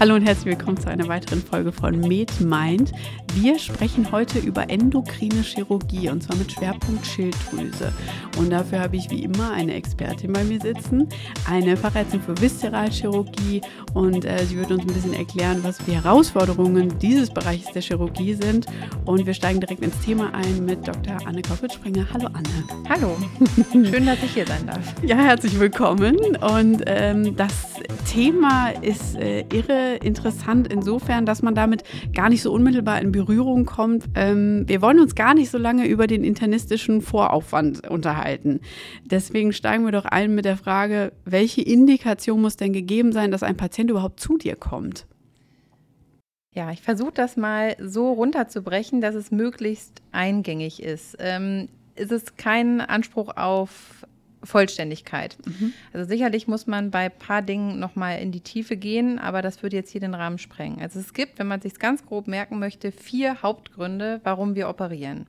[0.00, 2.92] Hallo und herzlich willkommen zu einer weiteren Folge von MedMind.
[3.36, 7.92] Wir sprechen heute über endokrine Chirurgie und zwar mit Schwerpunkt Schilddrüse.
[8.36, 11.08] Und dafür habe ich wie immer eine Expertin bei mir sitzen,
[11.48, 13.62] eine Fachärztin für Viszeralchirurgie
[13.94, 18.34] und äh, sie wird uns ein bisschen erklären, was die Herausforderungen dieses Bereichs der Chirurgie
[18.34, 18.66] sind.
[19.04, 21.16] Und wir steigen direkt ins Thema ein mit Dr.
[21.24, 22.06] Anne Kaufitz-Springer.
[22.12, 22.88] Hallo Anne.
[22.88, 23.16] Hallo,
[23.72, 24.94] schön, dass ich hier sein darf.
[25.02, 26.36] Ja, herzlich willkommen.
[26.36, 27.52] Und ähm, das
[28.06, 33.64] Thema ist äh, irre interessant insofern, dass man damit gar nicht so unmittelbar in Berührung
[33.66, 34.04] kommt.
[34.14, 38.60] Ähm, wir wollen uns gar nicht so lange über den internistischen Voraufwand unterhalten.
[39.04, 43.42] Deswegen steigen wir doch ein mit der Frage, welche Indikation muss denn gegeben sein, dass
[43.42, 45.06] ein Patient überhaupt zu dir kommt?
[46.54, 51.16] Ja, ich versuche das mal so runterzubrechen, dass es möglichst eingängig ist.
[51.18, 54.06] Ähm, ist es kein Anspruch auf
[54.44, 55.36] Vollständigkeit.
[55.46, 55.72] Mhm.
[55.92, 59.62] Also sicherlich muss man bei ein paar Dingen nochmal in die Tiefe gehen, aber das
[59.62, 60.80] würde jetzt hier den Rahmen sprengen.
[60.80, 65.26] Also es gibt, wenn man sich ganz grob merken möchte, vier Hauptgründe, warum wir operieren.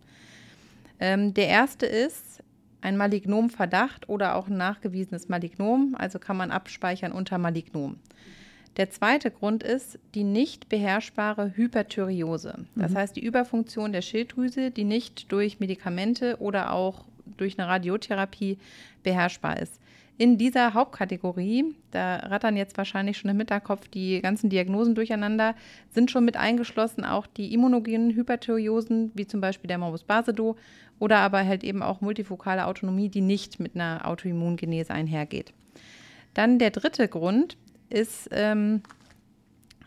[1.00, 2.44] Ähm, der erste ist
[2.82, 7.98] ein Malignomverdacht oder auch ein nachgewiesenes Malignom, also kann man abspeichern unter Malignom.
[8.78, 12.66] Der zweite Grund ist die nicht beherrschbare Hyperthyreose.
[12.76, 12.98] Das mhm.
[12.98, 17.06] heißt die Überfunktion der Schilddrüse, die nicht durch Medikamente oder auch
[17.38, 18.58] durch eine Radiotherapie
[19.04, 19.80] beherrschbar ist.
[20.18, 25.56] In dieser Hauptkategorie, da rattern jetzt wahrscheinlich schon im Hinterkopf die ganzen Diagnosen durcheinander,
[25.92, 30.56] sind schon mit eingeschlossen auch die immunogenen Hyperthyreosen, wie zum Beispiel der Morbus Basedow
[31.00, 35.54] oder aber halt eben auch multifokale Autonomie, die nicht mit einer Autoimmungenese einhergeht.
[36.34, 37.58] Dann der dritte Grund
[37.90, 38.84] ist ähm,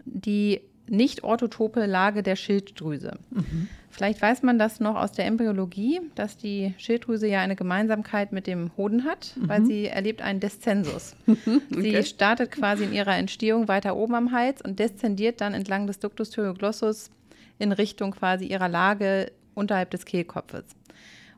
[0.05, 3.19] die nicht orthotope Lage der Schilddrüse.
[3.31, 3.69] Mhm.
[3.99, 8.47] Vielleicht weiß man das noch aus der Embryologie, dass die Schilddrüse ja eine Gemeinsamkeit mit
[8.47, 9.49] dem Hoden hat, mhm.
[9.49, 11.17] weil sie erlebt einen Deszensus.
[11.27, 11.51] okay.
[11.81, 15.99] Sie startet quasi in ihrer Entstehung weiter oben am Hals und deszendiert dann entlang des
[15.99, 17.11] Ductus thyroglossus
[17.59, 20.65] in Richtung quasi ihrer Lage unterhalb des Kehlkopfes.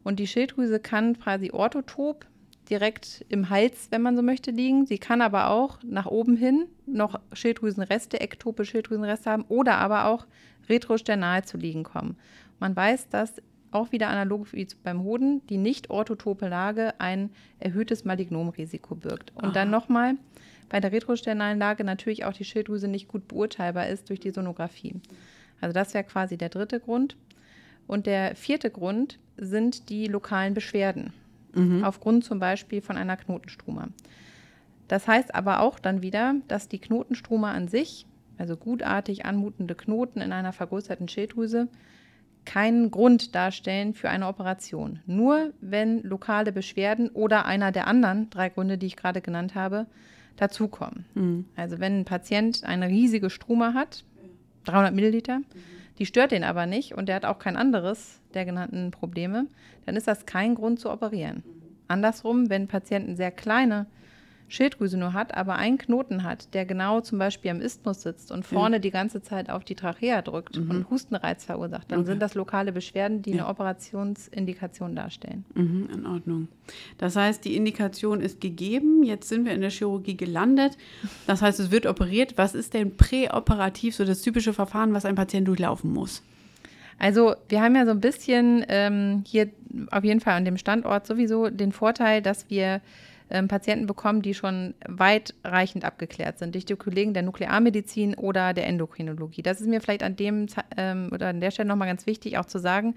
[0.03, 2.27] Und die Schilddrüse kann quasi orthotop
[2.69, 4.84] direkt im Hals, wenn man so möchte, liegen.
[4.84, 10.27] Sie kann aber auch nach oben hin noch Schilddrüsenreste, ektope Schilddrüsenreste haben oder aber auch
[10.69, 12.17] retrosternal zu liegen kommen.
[12.60, 18.04] Man weiß, dass auch wieder analog wie beim Hoden die nicht orthotope Lage ein erhöhtes
[18.04, 19.32] Malignomrisiko birgt.
[19.34, 19.53] Und Aha.
[19.53, 20.15] dann nochmal
[20.69, 24.94] bei der retrosternalen Lage natürlich auch die Schilddrüse nicht gut beurteilbar ist durch die Sonographie.
[25.60, 27.16] Also das wäre quasi der dritte Grund.
[27.87, 31.12] Und der vierte Grund sind die lokalen Beschwerden,
[31.54, 31.82] mhm.
[31.82, 33.88] aufgrund zum Beispiel von einer Knotenstruma.
[34.87, 38.06] Das heißt aber auch dann wieder, dass die Knotenstruma an sich,
[38.38, 41.69] also gutartig anmutende Knoten in einer vergrößerten Schilddrüse,
[42.45, 45.01] keinen Grund darstellen für eine Operation.
[45.06, 49.87] Nur wenn lokale Beschwerden oder einer der anderen drei Gründe, die ich gerade genannt habe,
[50.37, 51.05] dazukommen.
[51.15, 51.45] Mhm.
[51.56, 54.05] Also wenn ein Patient eine riesige Struma hat,
[54.65, 55.45] 300 Milliliter, mhm.
[55.99, 59.47] die stört den aber nicht und der hat auch kein anderes der genannten Probleme,
[59.87, 61.43] dann ist das kein Grund zu operieren.
[61.45, 61.62] Mhm.
[61.89, 63.87] Andersrum, wenn Patienten sehr kleine
[64.50, 68.44] Schilddrüse nur hat, aber einen Knoten hat, der genau zum Beispiel am Isthmus sitzt und
[68.44, 68.81] vorne ja.
[68.81, 70.71] die ganze Zeit auf die Trachea drückt mhm.
[70.71, 72.09] und Hustenreiz verursacht, dann okay.
[72.09, 73.44] sind das lokale Beschwerden, die ja.
[73.44, 75.44] eine Operationsindikation darstellen.
[75.55, 76.49] Mhm, in Ordnung.
[76.99, 79.05] Das heißt, die Indikation ist gegeben.
[79.05, 80.77] Jetzt sind wir in der Chirurgie gelandet.
[81.27, 82.34] Das heißt, es wird operiert.
[82.37, 86.22] Was ist denn präoperativ so das typische Verfahren, was ein Patient durchlaufen muss?
[86.99, 89.49] Also wir haben ja so ein bisschen ähm, hier
[89.91, 92.83] auf jeden Fall an dem Standort sowieso den Vorteil, dass wir
[93.31, 98.67] ähm, Patienten bekommen, die schon weitreichend abgeklärt sind durch die Kollegen der Nuklearmedizin oder der
[98.67, 99.43] Endokrinologie.
[99.43, 100.47] Das ist mir vielleicht an dem
[100.77, 102.95] ähm, oder an der Stelle nochmal ganz wichtig auch zu sagen,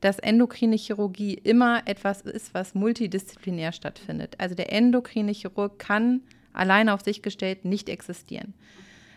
[0.00, 4.36] dass endokrine Chirurgie immer etwas ist, was multidisziplinär stattfindet.
[4.38, 8.54] Also der endokrine Chirurg kann alleine auf sich gestellt nicht existieren.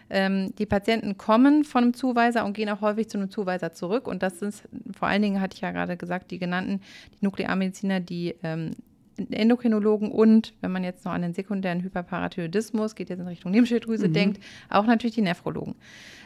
[0.09, 4.07] Ähm, die Patienten kommen von einem Zuweiser und gehen auch häufig zu einem Zuweiser zurück.
[4.07, 4.63] Und das sind
[4.97, 6.81] vor allen Dingen, hatte ich ja gerade gesagt, die genannten,
[7.13, 8.71] die Nuklearmediziner, die ähm,
[9.17, 14.07] Endokrinologen und, wenn man jetzt noch an den sekundären Hyperparathyroidismus, geht jetzt in Richtung Nebenschilddrüse,
[14.07, 14.13] mhm.
[14.13, 15.75] denkt, auch natürlich die Nephrologen.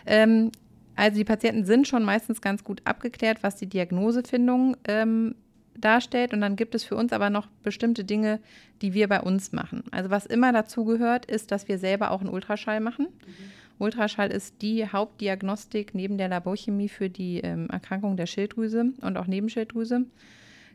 [0.05, 0.51] Ähm,
[0.95, 5.35] also die Patienten sind schon meistens ganz gut abgeklärt, was die Diagnosefindung ähm,
[5.79, 6.33] darstellt.
[6.33, 8.39] Und dann gibt es für uns aber noch bestimmte Dinge,
[8.81, 9.83] die wir bei uns machen.
[9.91, 13.07] Also was immer dazu gehört, ist, dass wir selber auch einen Ultraschall machen.
[13.07, 13.51] Mhm.
[13.79, 19.25] Ultraschall ist die Hauptdiagnostik neben der Laborchemie für die ähm, Erkrankung der Schilddrüse und auch
[19.25, 20.05] Nebenschilddrüse.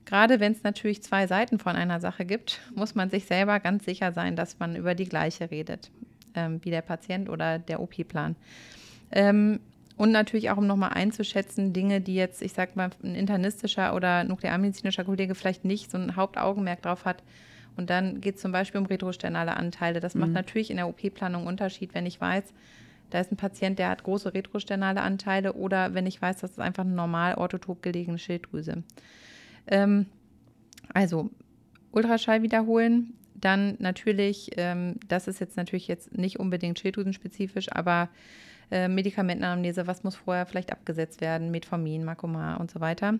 [0.06, 3.85] Gerade wenn es natürlich zwei Seiten von einer Sache gibt, muss man sich selber ganz
[3.85, 5.91] sicher sein, dass man über die gleiche redet,
[6.35, 8.37] ähm, wie der Patient oder der OP-Plan.
[9.11, 9.61] Ähm,
[9.97, 14.25] und natürlich auch, um nochmal einzuschätzen, Dinge, die jetzt, ich sag mal, ein internistischer oder
[14.25, 17.23] nuklearmedizinischer Kollege vielleicht nicht so ein Hauptaugenmerk drauf hat.
[17.76, 20.00] Und dann geht es zum Beispiel um retrosternale Anteile.
[20.00, 20.20] Das mhm.
[20.20, 22.44] macht natürlich in der OP-Planung Unterschied, wenn ich weiß,
[23.11, 26.61] Da ist ein Patient, der hat große retrosternale Anteile oder wenn ich weiß, das ist
[26.61, 28.82] einfach eine normal orthotop gelegene Schilddrüse.
[29.66, 30.06] Ähm,
[30.92, 31.30] also
[31.92, 38.08] Ultraschall wiederholen, dann natürlich, ähm, das ist jetzt natürlich jetzt nicht unbedingt schilddrüsenspezifisch, aber
[38.70, 43.18] äh, Medikamentenanamnese, was muss vorher vielleicht abgesetzt werden, Metformin, Makoma und so weiter.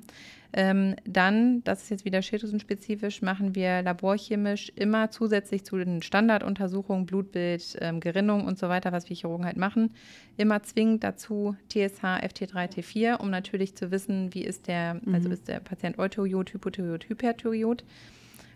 [0.53, 7.07] Ähm, dann, das ist jetzt wieder schilddrüsenspezifisch, machen wir laborchemisch immer zusätzlich zu den Standarduntersuchungen,
[7.07, 9.95] Blutbild, ähm, Gerinnung und so weiter, was wir Chirurgen halt machen,
[10.37, 15.15] immer zwingend dazu TSH, FT3, T4, um natürlich zu wissen, wie ist der, mhm.
[15.15, 17.85] also ist der Patient Euthyriot, Hypothyriot, Hyperthyriot.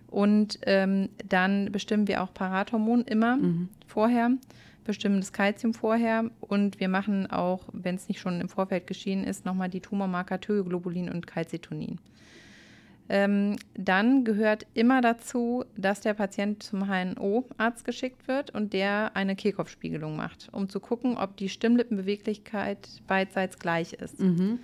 [0.09, 3.69] Und ähm, dann bestimmen wir auch Parathormon immer mhm.
[3.87, 4.33] vorher
[4.91, 9.23] bestimmen das Kalzium vorher und wir machen auch, wenn es nicht schon im Vorfeld geschehen
[9.23, 12.01] ist, nochmal die Tumormarker Thyroglobulin und Calcitonin.
[13.09, 19.37] Ähm, dann gehört immer dazu, dass der Patient zum HNO-Arzt geschickt wird und der eine
[19.37, 24.19] Kehlkopfspiegelung macht, um zu gucken, ob die Stimmlippenbeweglichkeit beidseits gleich ist.
[24.19, 24.59] Mhm.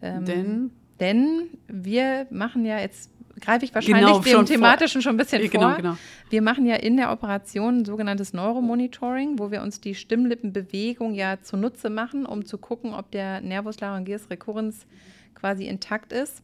[0.00, 0.70] Ähm, denn?
[1.00, 3.10] Denn wir machen ja jetzt
[3.42, 5.10] greife ich wahrscheinlich genau, dem thematischen vor.
[5.10, 5.76] schon ein bisschen genau, vor.
[5.76, 5.96] Genau.
[6.30, 11.40] Wir machen ja in der Operation ein sogenanntes Neuromonitoring, wo wir uns die Stimmlippenbewegung ja
[11.42, 14.86] zunutze machen, um zu gucken, ob der Nervus laryngeus recurrens
[15.34, 16.42] quasi intakt ist.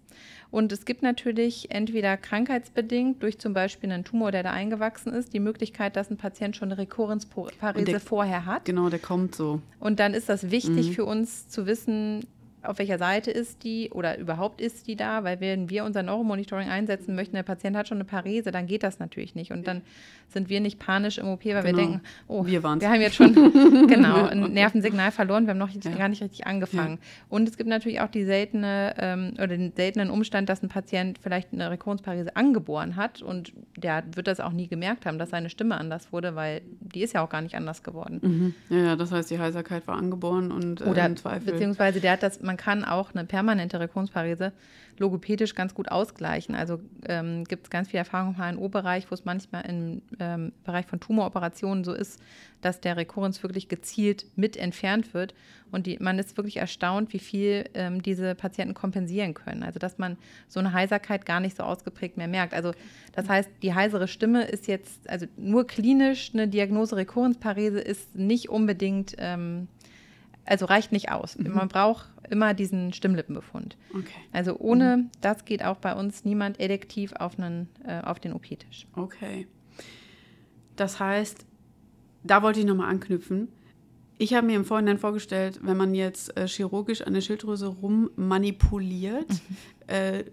[0.50, 5.35] Und es gibt natürlich entweder krankheitsbedingt durch zum Beispiel einen Tumor, der da eingewachsen ist,
[5.35, 8.65] die Möglichkeit, dass ein Patient schon eine Rekurrenzparese vorher hat.
[8.65, 9.61] Genau, der kommt so.
[9.79, 10.93] Und dann ist das wichtig mhm.
[10.93, 12.27] für uns zu wissen,
[12.62, 16.69] auf welcher Seite ist die oder überhaupt ist die da, weil wenn wir unser Neuromonitoring
[16.69, 19.52] einsetzen möchten, der Patient hat schon eine Parese, dann geht das natürlich nicht.
[19.52, 19.82] Und dann
[20.28, 21.64] sind wir nicht panisch im OP, weil genau.
[21.64, 23.32] wir denken, oh, wir, wir haben jetzt schon
[23.88, 25.90] genau ein Nervensignal verloren, wir haben noch ja.
[25.93, 26.99] gar nicht richtig angefangen.
[27.00, 27.26] Ja.
[27.31, 31.19] Und es gibt natürlich auch die seltene ähm, oder den seltenen Umstand, dass ein Patient
[31.19, 35.49] vielleicht eine Rekurrenzparese angeboren hat und der wird das auch nie gemerkt haben, dass seine
[35.49, 38.55] Stimme anders wurde, weil die ist ja auch gar nicht anders geworden.
[38.69, 38.76] Mhm.
[38.76, 41.52] Ja, das heißt, die Heiserkeit war angeboren und äh, oder im Zweifel.
[41.52, 44.52] Beziehungsweise der hat das, man kann auch eine permanente Rekurrenzparese
[44.99, 46.55] logopädisch ganz gut ausgleichen.
[46.55, 50.87] Also ähm, gibt es ganz viel Erfahrung im HNO-Bereich, wo es manchmal im ähm, Bereich
[50.87, 52.20] von Tumoroperationen so ist,
[52.60, 55.34] dass der Rekurrenz wirklich gezielt mit entfernt wird.
[55.70, 59.62] Und die, man ist wirklich erstaunt, wie viel ähm, diese Patienten kompensieren können.
[59.62, 60.16] Also dass man
[60.49, 62.55] so eine Heiserkeit gar nicht so ausgeprägt mehr merkt.
[62.55, 62.72] Also
[63.12, 68.49] das heißt, die heisere Stimme ist jetzt, also nur klinisch eine Diagnose Rekurrenzparese ist nicht
[68.49, 69.69] unbedingt ähm,
[70.49, 71.37] also reicht nicht aus.
[71.37, 71.53] Mhm.
[71.53, 73.77] Man braucht immer diesen Stimmlippenbefund.
[73.91, 74.21] Okay.
[74.33, 75.11] Also ohne mhm.
[75.21, 78.87] das geht auch bei uns niemand elektiv auf, einen, äh, auf den OP-Tisch.
[78.95, 79.47] Okay.
[80.77, 81.45] Das heißt,
[82.25, 83.49] da wollte ich nochmal anknüpfen.
[84.17, 89.29] Ich habe mir im Vorhinein vorgestellt, wenn man jetzt äh, chirurgisch an der Schilddrüse rummanipuliert,
[89.29, 89.56] mhm.
[89.87, 90.25] äh,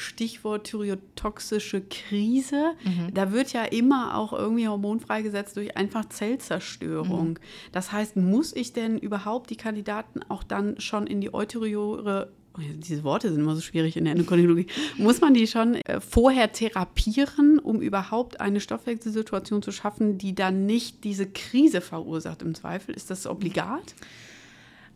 [0.00, 2.72] Stichwort thyreotoxische Krise.
[2.84, 3.14] Mhm.
[3.14, 7.30] Da wird ja immer auch irgendwie Hormon freigesetzt durch einfach Zellzerstörung.
[7.30, 7.38] Mhm.
[7.72, 13.04] Das heißt, muss ich denn überhaupt die Kandidaten auch dann schon in die Euteriore diese
[13.04, 14.66] Worte sind immer so schwierig in der Endokrinologie.
[14.98, 20.66] Muss man die schon äh, vorher therapieren, um überhaupt eine Stoffwechselsituation zu schaffen, die dann
[20.66, 22.94] nicht diese Krise verursacht im Zweifel?
[22.94, 23.94] Ist das obligat?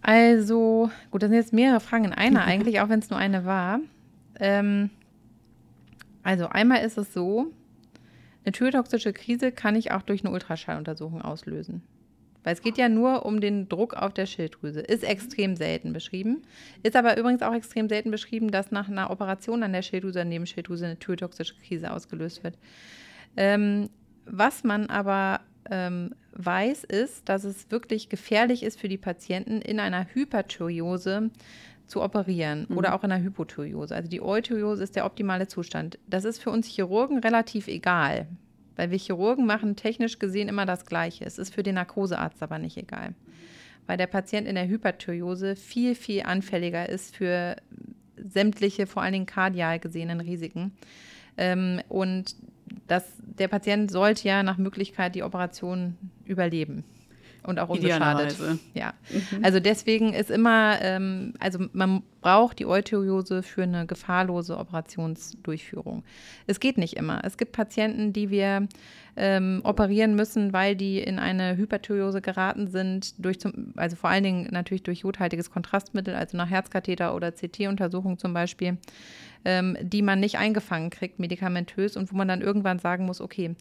[0.02, 3.44] Also, gut, das sind jetzt mehrere Fragen in einer eigentlich, auch wenn es nur eine
[3.44, 3.80] war.
[4.40, 4.90] Ähm,
[6.22, 7.52] also einmal ist es so,
[8.44, 11.82] eine thyrotoxische Krise kann ich auch durch eine Ultraschalluntersuchung auslösen.
[12.42, 14.80] Weil es geht ja nur um den Druck auf der Schilddrüse.
[14.80, 16.42] Ist extrem selten beschrieben.
[16.82, 20.28] Ist aber übrigens auch extrem selten beschrieben, dass nach einer Operation an der Schilddrüse, an
[20.28, 22.58] Nebenschilddrüse, eine thyrotoxische Krise ausgelöst wird.
[23.36, 23.88] Ähm,
[24.26, 29.80] was man aber ähm, weiß, ist, dass es wirklich gefährlich ist für die Patienten in
[29.80, 31.30] einer Hyperthyreose
[31.86, 32.76] zu operieren mhm.
[32.76, 33.94] oder auch in einer Hypothyreose.
[33.94, 35.98] Also die Euthyreose ist der optimale Zustand.
[36.06, 38.26] Das ist für uns Chirurgen relativ egal,
[38.76, 41.24] weil wir Chirurgen machen technisch gesehen immer das Gleiche.
[41.24, 43.14] Es ist für den Narkosearzt aber nicht egal,
[43.86, 47.56] weil der Patient in der Hyperthyreose viel, viel anfälliger ist für
[48.16, 50.72] sämtliche, vor allen Dingen kardial gesehenen Risiken.
[51.36, 52.36] Ähm, und
[52.86, 56.84] das, der Patient sollte ja nach Möglichkeit die Operation überleben
[57.44, 58.36] und auch unbeschadet.
[58.74, 58.94] Ja.
[59.10, 59.44] Mhm.
[59.44, 66.04] Also deswegen ist immer, ähm, also man braucht die Euteriose für eine gefahrlose Operationsdurchführung.
[66.46, 67.22] Es geht nicht immer.
[67.24, 68.66] Es gibt Patienten, die wir
[69.16, 74.24] ähm, operieren müssen, weil die in eine Hyperthyreose geraten sind, durch zum, also vor allen
[74.24, 78.78] Dingen natürlich durch jodhaltiges Kontrastmittel, also nach Herzkatheter oder CT-Untersuchung zum Beispiel,
[79.44, 83.54] ähm, die man nicht eingefangen kriegt medikamentös und wo man dann irgendwann sagen muss, okay,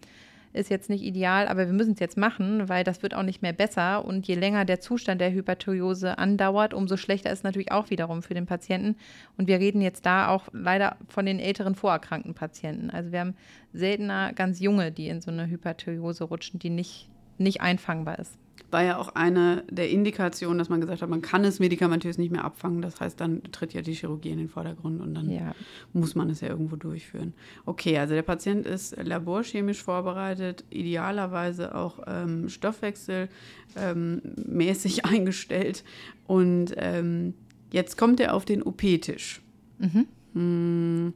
[0.53, 3.41] ist jetzt nicht ideal, aber wir müssen es jetzt machen, weil das wird auch nicht
[3.41, 4.05] mehr besser.
[4.05, 8.21] Und je länger der Zustand der Hyperthyreose andauert, umso schlechter ist es natürlich auch wiederum
[8.21, 8.95] für den Patienten.
[9.37, 12.91] Und wir reden jetzt da auch leider von den älteren vorerkrankten Patienten.
[12.91, 13.35] Also wir haben
[13.73, 18.37] seltener ganz junge, die in so eine Hyperthyreose rutschen, die nicht, nicht einfangbar ist.
[18.73, 22.31] War ja auch eine der Indikationen, dass man gesagt hat, man kann es medikamentös nicht
[22.31, 22.81] mehr abfangen.
[22.81, 25.55] Das heißt, dann tritt ja die Chirurgie in den Vordergrund und dann ja.
[25.93, 27.33] muss man es ja irgendwo durchführen.
[27.65, 35.85] Okay, also der Patient ist laborchemisch vorbereitet, idealerweise auch ähm, stoffwechselmäßig ähm, eingestellt
[36.27, 37.35] und ähm,
[37.71, 39.41] jetzt kommt er auf den OP-Tisch.
[39.79, 40.07] Mhm.
[40.33, 41.13] Hm.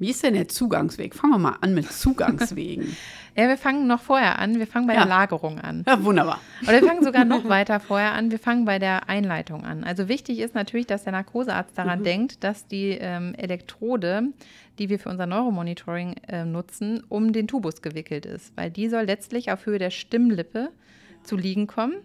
[0.00, 1.14] Wie ist denn der Zugangsweg?
[1.14, 2.96] Fangen wir mal an mit Zugangswegen.
[3.36, 4.58] ja, wir fangen noch vorher an.
[4.58, 5.00] Wir fangen bei ja.
[5.00, 5.84] der Lagerung an.
[5.86, 6.40] Ja, wunderbar.
[6.62, 8.30] Oder wir fangen sogar noch weiter vorher an.
[8.30, 9.84] Wir fangen bei der Einleitung an.
[9.84, 12.04] Also wichtig ist natürlich, dass der Narkosearzt daran mhm.
[12.04, 14.28] denkt, dass die ähm, Elektrode,
[14.78, 18.56] die wir für unser Neuromonitoring äh, nutzen, um den Tubus gewickelt ist.
[18.56, 20.70] Weil die soll letztlich auf Höhe der Stimmlippe
[21.24, 21.96] zu liegen kommen,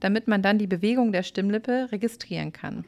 [0.00, 2.84] damit man dann die Bewegung der Stimmlippe registrieren kann.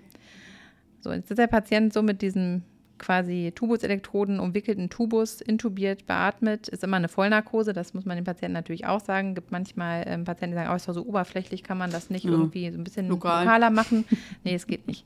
[1.01, 2.63] So, jetzt ist der Patient so mit diesem
[2.99, 8.53] quasi Tubuselektroden umwickelten Tubus intubiert, beatmet, ist immer eine Vollnarkose, das muss man den Patienten
[8.53, 9.31] natürlich auch sagen.
[9.31, 12.11] Es Gibt manchmal ähm, Patienten, die sagen, oh, ist doch so oberflächlich, kann man das
[12.11, 12.31] nicht ja.
[12.31, 13.45] irgendwie so ein bisschen Lokal.
[13.45, 14.05] lokaler machen.
[14.45, 15.05] nee, es geht nicht.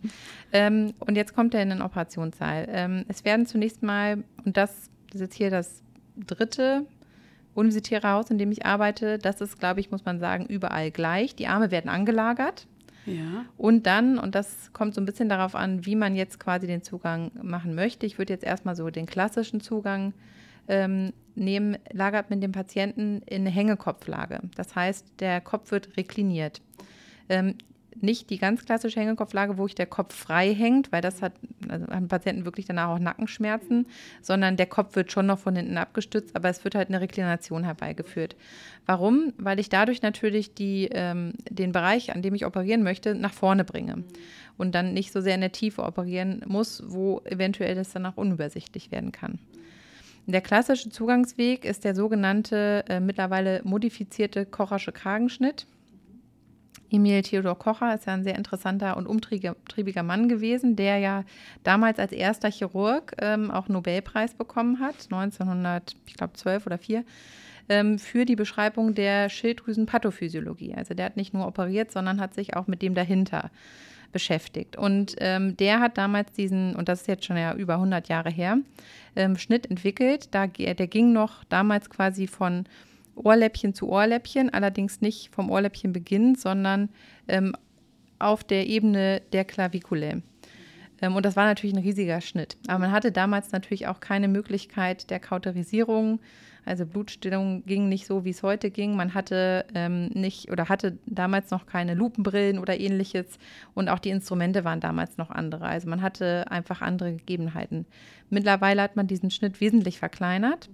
[0.53, 2.67] Ähm, und jetzt kommt er in den Operationssaal.
[2.71, 5.83] Ähm, es werden zunächst mal, und das, das ist jetzt hier das
[6.17, 6.87] dritte
[7.55, 11.35] universitäre Haus, in dem ich arbeite, das ist, glaube ich, muss man sagen, überall gleich.
[11.35, 12.67] Die Arme werden angelagert.
[13.09, 13.45] Ja.
[13.57, 16.83] Und dann, und das kommt so ein bisschen darauf an, wie man jetzt quasi den
[16.83, 18.07] Zugang machen möchte.
[18.07, 20.13] Ich würde jetzt erstmal so den klassischen Zugang
[20.69, 24.41] ähm, nehmen, lagert mit dem Patienten in Hängekopflage.
[24.57, 26.61] Das heißt, der Kopf wird rekliniert.
[27.29, 27.55] Ähm,
[28.03, 31.33] nicht die ganz klassische Hängekopflage, wo ich der Kopf frei hängt, weil das hat,
[31.69, 33.87] also haben Patienten wirklich danach auch Nackenschmerzen,
[34.23, 37.65] sondern der Kopf wird schon noch von hinten abgestützt, aber es wird halt eine Reklination
[37.65, 38.37] herbeigeführt.
[38.87, 39.33] Warum?
[39.39, 43.65] Weil ich dadurch natürlich die, ähm, den Bereich, an dem ich operieren möchte, nach vorne
[43.65, 44.05] bringe
[44.57, 48.17] und dann nicht so sehr in der Tiefe operieren muss, wo eventuell das dann auch
[48.17, 49.39] unübersichtlich werden kann.
[50.27, 55.67] Der klassische Zugangsweg ist der sogenannte äh, mittlerweile modifizierte Kochersche Kragenschnitt.
[56.91, 61.25] Emil Theodor Kocher ist ja ein sehr interessanter und umtriebiger Mann gewesen, der ja
[61.63, 67.05] damals als erster Chirurg ähm, auch Nobelpreis bekommen hat, 1912 oder 4,
[67.69, 70.43] ähm, für die Beschreibung der Schilddrüsenpathophysio
[70.75, 73.51] Also der hat nicht nur operiert, sondern hat sich auch mit dem dahinter
[74.13, 74.77] beschäftigt.
[74.77, 78.31] Und ähm, der hat damals diesen, und das ist jetzt schon ja über 100 Jahre
[78.31, 78.59] her,
[79.17, 80.29] ähm, Schnitt entwickelt.
[80.35, 82.65] Da, der ging noch damals quasi von
[83.25, 86.89] Ohrläppchen zu Ohrläppchen, allerdings nicht vom Ohrläppchen beginnend, sondern
[87.27, 87.55] ähm,
[88.19, 90.23] auf der Ebene der Klavikule.
[91.01, 92.57] Ähm, und das war natürlich ein riesiger Schnitt.
[92.67, 96.21] Aber man hatte damals natürlich auch keine Möglichkeit der Kauterisierung.
[96.65, 98.95] Also Blutstillung ging nicht so, wie es heute ging.
[98.95, 103.39] Man hatte ähm, nicht oder hatte damals noch keine Lupenbrillen oder ähnliches.
[103.75, 105.65] Und auch die Instrumente waren damals noch andere.
[105.65, 107.87] Also man hatte einfach andere Gegebenheiten.
[108.29, 110.69] Mittlerweile hat man diesen Schnitt wesentlich verkleinert.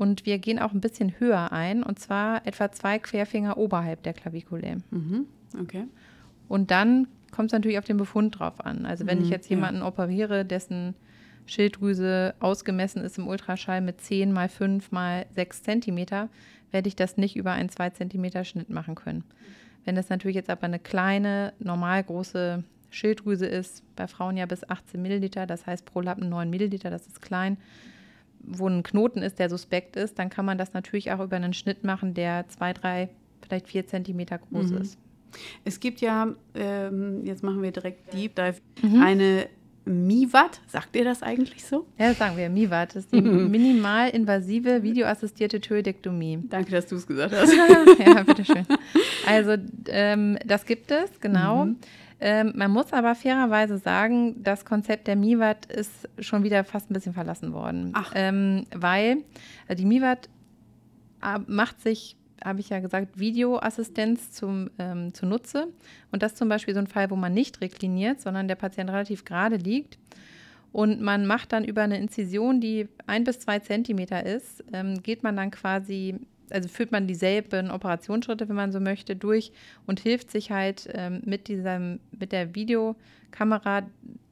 [0.00, 4.14] Und wir gehen auch ein bisschen höher ein, und zwar etwa zwei Querfinger oberhalb der
[4.14, 4.78] Klavikule.
[4.90, 5.26] Mhm.
[5.60, 5.84] Okay.
[6.48, 8.86] Und dann kommt es natürlich auf den Befund drauf an.
[8.86, 9.86] Also wenn mhm, ich jetzt jemanden ja.
[9.86, 10.94] operiere, dessen
[11.44, 16.30] Schilddrüse ausgemessen ist im Ultraschall mit 10 mal 5 mal 6 Zentimeter,
[16.70, 19.24] werde ich das nicht über einen 2 Zentimeter Schnitt machen können.
[19.84, 24.66] Wenn das natürlich jetzt aber eine kleine, normal große Schilddrüse ist, bei Frauen ja bis
[24.66, 27.58] 18 Milliliter, das heißt pro Lappen 9 Milliliter, das ist klein,
[28.42, 31.52] wo ein Knoten ist, der suspekt ist, dann kann man das natürlich auch über einen
[31.52, 33.10] Schnitt machen, der zwei, drei,
[33.42, 34.78] vielleicht vier Zentimeter groß mhm.
[34.78, 34.98] ist.
[35.64, 39.02] Es gibt ja, ähm, jetzt machen wir direkt Deep Dive, mhm.
[39.02, 39.46] eine
[39.84, 41.86] MIVAT, sagt ihr das eigentlich so?
[41.98, 42.90] Ja, das sagen wir, MIVAT.
[42.94, 43.50] Das ist die mhm.
[43.50, 46.38] minimalinvasive videoassistierte Thyroidektomie.
[46.48, 47.52] Danke, dass du es gesagt hast.
[47.98, 48.66] ja, bitteschön.
[49.26, 49.56] Also,
[49.88, 51.66] ähm, das gibt es, genau.
[51.66, 51.76] Mhm.
[52.20, 56.94] Ähm, man muss aber fairerweise sagen, das Konzept der MIWAT ist schon wieder fast ein
[56.94, 57.92] bisschen verlassen worden.
[57.94, 58.12] Ach.
[58.14, 59.24] Ähm, weil
[59.68, 60.28] äh, die MIWAT
[61.22, 65.68] äh, macht sich habe ich ja gesagt, Videoassistenz zum, ähm, zunutze.
[66.10, 68.90] Und das ist zum Beispiel so ein Fall, wo man nicht rekliniert, sondern der Patient
[68.90, 69.98] relativ gerade liegt.
[70.72, 75.22] Und man macht dann über eine Inzision, die ein bis zwei Zentimeter ist, ähm, geht
[75.22, 76.14] man dann quasi
[76.52, 79.52] also führt man dieselben Operationsschritte, wenn man so möchte, durch
[79.86, 83.82] und hilft sich halt ähm, mit, diesem, mit der Videokamera,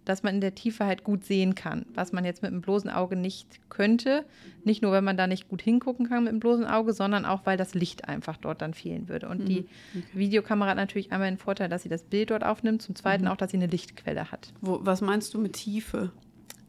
[0.04, 2.88] dass man in der Tiefe halt gut sehen kann, was man jetzt mit dem bloßen
[2.88, 4.24] Auge nicht könnte.
[4.64, 7.44] Nicht nur, wenn man da nicht gut hingucken kann mit dem bloßen Auge, sondern auch,
[7.44, 9.28] weil das Licht einfach dort dann fehlen würde.
[9.28, 9.46] Und mhm.
[9.46, 10.04] die okay.
[10.14, 13.30] Videokamera hat natürlich einmal den Vorteil, dass sie das Bild dort aufnimmt, zum Zweiten mhm.
[13.30, 14.54] auch, dass sie eine Lichtquelle hat.
[14.62, 16.10] Wo, was meinst du mit Tiefe?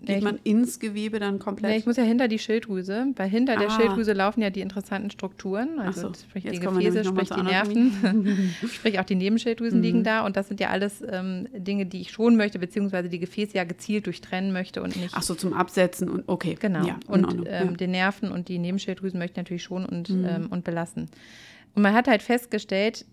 [0.01, 1.71] Geht ja, man ins Gewebe dann komplett?
[1.71, 3.59] Ja, ich muss ja hinter die Schilddrüse, weil hinter ah.
[3.59, 5.77] der Schilddrüse laufen ja die interessanten Strukturen.
[5.77, 9.83] Also so, sprich die Gefäße, sprich die Nerven, sprich auch die Nebenschilddrüsen mhm.
[9.83, 10.25] liegen da.
[10.25, 13.65] Und das sind ja alles ähm, Dinge, die ich schonen möchte, beziehungsweise die Gefäße ja
[13.65, 15.13] gezielt durchtrennen möchte und nicht.
[15.13, 16.55] Ach so, zum Absetzen und okay.
[16.57, 16.85] Genau.
[16.85, 17.65] Ja, und ähm, ja.
[17.65, 20.25] den Nerven und die Nebenschilddrüsen möchte ich natürlich schonen und, mhm.
[20.25, 21.09] ähm, und belassen.
[21.75, 23.05] Und man hat halt festgestellt,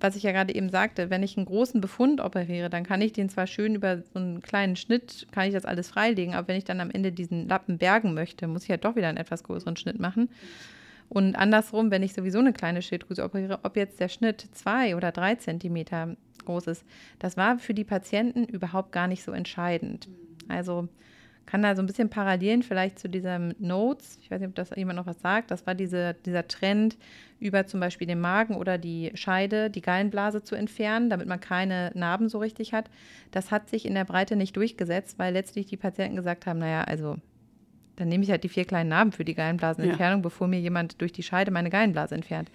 [0.00, 3.12] was ich ja gerade eben sagte, wenn ich einen großen Befund operiere, dann kann ich
[3.12, 6.58] den zwar schön über so einen kleinen Schnitt, kann ich das alles freilegen, aber wenn
[6.58, 9.42] ich dann am Ende diesen Lappen bergen möchte, muss ich ja doch wieder einen etwas
[9.42, 10.28] größeren Schnitt machen.
[11.08, 15.12] Und andersrum, wenn ich sowieso eine kleine Schilddrüse operiere, ob jetzt der Schnitt zwei oder
[15.12, 16.84] drei Zentimeter groß ist,
[17.18, 20.08] das war für die Patienten überhaupt gar nicht so entscheidend.
[20.48, 20.88] Also
[21.46, 24.70] kann da so ein bisschen Parallelen vielleicht zu diesem Notes, ich weiß nicht, ob das
[24.76, 26.96] jemand noch was sagt, das war diese, dieser Trend,
[27.38, 31.92] über zum Beispiel den Magen oder die Scheide, die Gallenblase zu entfernen, damit man keine
[31.94, 32.90] Narben so richtig hat.
[33.30, 36.84] Das hat sich in der Breite nicht durchgesetzt, weil letztlich die Patienten gesagt haben, naja,
[36.84, 37.16] also
[37.96, 40.22] dann nehme ich halt die vier kleinen Narben für die Gallenblasenentfernung, ja.
[40.22, 42.50] bevor mir jemand durch die Scheide meine Gallenblase entfernt.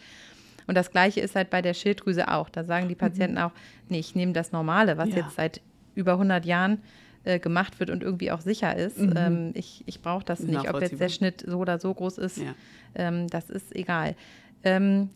[0.67, 2.49] Und das Gleiche ist halt bei der Schilddrüse auch.
[2.49, 3.43] Da sagen die Patienten mhm.
[3.43, 3.51] auch,
[3.89, 5.17] nee, ich nehme das Normale, was ja.
[5.17, 5.61] jetzt seit
[5.95, 6.79] über 100 Jahren
[7.23, 8.97] äh, gemacht wird und irgendwie auch sicher ist.
[8.97, 9.13] Mhm.
[9.15, 10.69] Ähm, ich ich brauche das nicht.
[10.69, 12.55] Ob jetzt der Schnitt so oder so groß ist, ja.
[12.95, 14.15] ähm, das ist egal.
[14.63, 15.09] Ähm,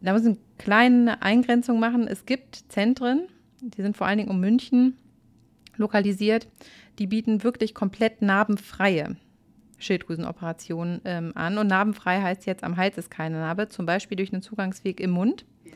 [0.00, 2.06] da muss ich eine kleine Eingrenzung machen.
[2.06, 3.28] Es gibt Zentren,
[3.60, 4.96] die sind vor allen Dingen um München
[5.76, 6.48] lokalisiert,
[6.98, 9.16] die bieten wirklich komplett narbenfreie
[9.78, 11.58] Schilddrüsenoperationen ähm, an.
[11.58, 15.10] Und narbenfrei heißt jetzt, am Hals ist keine Narbe, zum Beispiel durch einen Zugangsweg im
[15.10, 15.44] Mund.
[15.64, 15.72] Ja.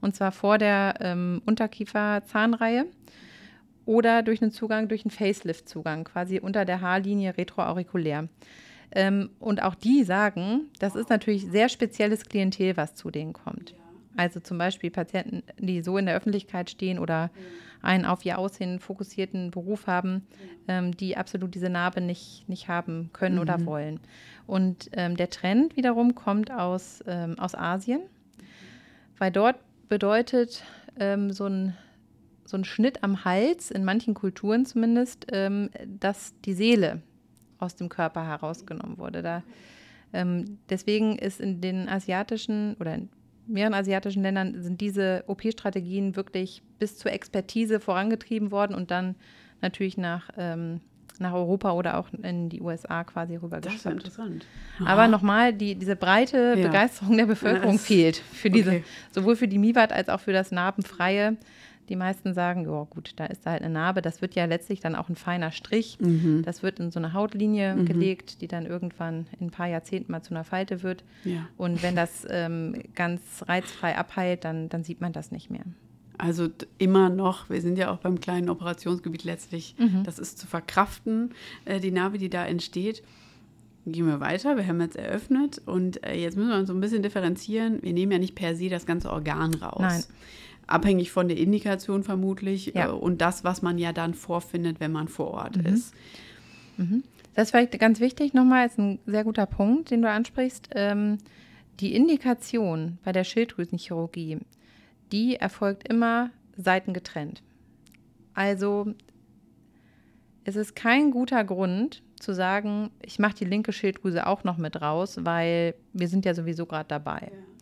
[0.00, 2.86] Und zwar vor der ähm, Unterkieferzahnreihe
[3.86, 8.28] oder durch einen Zugang, durch einen Facelift-Zugang, quasi unter der Haarlinie retroaurikulär.
[8.92, 13.74] Ähm, und auch die sagen, das ist natürlich sehr spezielles Klientel, was zu denen kommt.
[14.16, 17.30] Also zum Beispiel Patienten, die so in der Öffentlichkeit stehen oder
[17.82, 20.26] einen auf ihr Aussehen fokussierten Beruf haben,
[20.66, 23.42] ähm, die absolut diese Narbe nicht, nicht haben können mhm.
[23.42, 24.00] oder wollen.
[24.46, 28.00] Und ähm, der Trend wiederum kommt aus, ähm, aus Asien,
[29.18, 29.56] weil dort
[29.88, 30.64] bedeutet
[30.98, 31.76] ähm, so ein
[32.46, 37.02] so ein Schnitt am Hals, in manchen Kulturen zumindest, ähm, dass die Seele
[37.58, 39.22] aus dem Körper herausgenommen wurde.
[39.22, 39.42] Da,
[40.12, 43.08] ähm, deswegen ist in den asiatischen oder in
[43.46, 49.14] mehreren asiatischen Ländern sind diese OP-Strategien wirklich bis zur Expertise vorangetrieben worden und dann
[49.60, 50.80] natürlich nach, ähm,
[51.18, 53.84] nach Europa oder auch in die USA quasi rübergeschwappt.
[53.84, 54.46] Das ist interessant.
[54.80, 54.92] Aha.
[54.92, 56.66] Aber nochmal, die, diese breite ja.
[56.66, 58.84] Begeisterung der Bevölkerung ja, fehlt für diese, okay.
[59.12, 61.36] sowohl für die MIWAT als auch für das Narbenfreie.
[61.88, 64.02] Die meisten sagen, ja gut, da ist halt eine Narbe.
[64.02, 65.98] Das wird ja letztlich dann auch ein feiner Strich.
[66.00, 66.42] Mhm.
[66.44, 67.86] Das wird in so eine Hautlinie mhm.
[67.86, 71.04] gelegt, die dann irgendwann in ein paar Jahrzehnten mal zu einer Falte wird.
[71.24, 71.48] Ja.
[71.56, 75.64] Und wenn das ähm, ganz reizfrei abheilt, dann, dann sieht man das nicht mehr.
[76.18, 80.02] Also immer noch, wir sind ja auch beim kleinen Operationsgebiet letztlich, mhm.
[80.04, 81.34] das ist zu verkraften,
[81.66, 83.02] äh, die Narbe, die da entsteht.
[83.84, 87.02] Gehen wir weiter, wir haben jetzt eröffnet und äh, jetzt müssen wir so ein bisschen
[87.02, 87.82] differenzieren.
[87.82, 89.80] Wir nehmen ja nicht per se das ganze Organ raus.
[89.80, 90.04] Nein
[90.66, 92.88] abhängig von der Indikation vermutlich ja.
[92.88, 95.66] äh, und das, was man ja dann vorfindet, wenn man vor Ort mhm.
[95.66, 95.94] ist.
[96.76, 97.04] Mhm.
[97.34, 100.70] Das ist vielleicht ganz wichtig nochmal, ist ein sehr guter Punkt, den du ansprichst.
[100.74, 101.18] Ähm,
[101.80, 104.38] die Indikation bei der Schilddrüsenchirurgie,
[105.12, 107.42] die erfolgt immer seitengetrennt.
[108.34, 108.94] Also
[110.44, 114.80] es ist kein guter Grund zu sagen, ich mache die linke Schilddrüse auch noch mit
[114.80, 117.30] raus, weil wir sind ja sowieso gerade dabei.
[117.32, 117.55] Ja.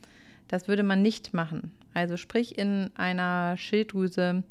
[0.48, 1.72] Das würde man nicht machen.
[1.94, 4.42] Also sprich in einer Schilddrüse,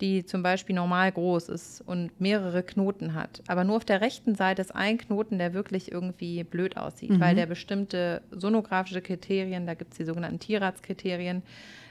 [0.00, 3.40] die zum Beispiel normal groß ist und mehrere Knoten hat.
[3.46, 7.20] Aber nur auf der rechten Seite ist ein Knoten, der wirklich irgendwie blöd aussieht, mhm.
[7.20, 11.42] weil der bestimmte sonografische Kriterien, da gibt es die sogenannten Tierats-Kriterien,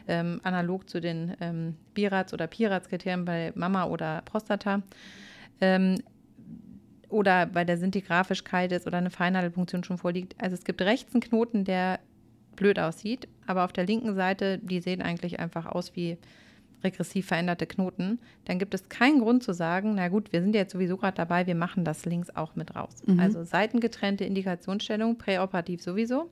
[0.07, 4.81] ähm, analog zu den ähm, Birats- oder Pirats-Kriterien bei Mama oder Prostata.
[5.61, 5.99] Ähm,
[7.07, 10.35] oder bei der Sintigraphischkeit ist oder eine Feinnadelpunktion schon vorliegt.
[10.41, 11.99] Also es gibt rechts einen Knoten, der
[12.55, 16.17] blöd aussieht, aber auf der linken Seite, die sehen eigentlich einfach aus wie
[16.83, 20.73] regressiv veränderte Knoten, dann gibt es keinen Grund zu sagen, na gut, wir sind jetzt
[20.73, 23.03] sowieso gerade dabei, wir machen das links auch mit raus.
[23.05, 23.19] Mhm.
[23.19, 26.29] Also seitengetrennte Indikationsstellung, präoperativ sowieso.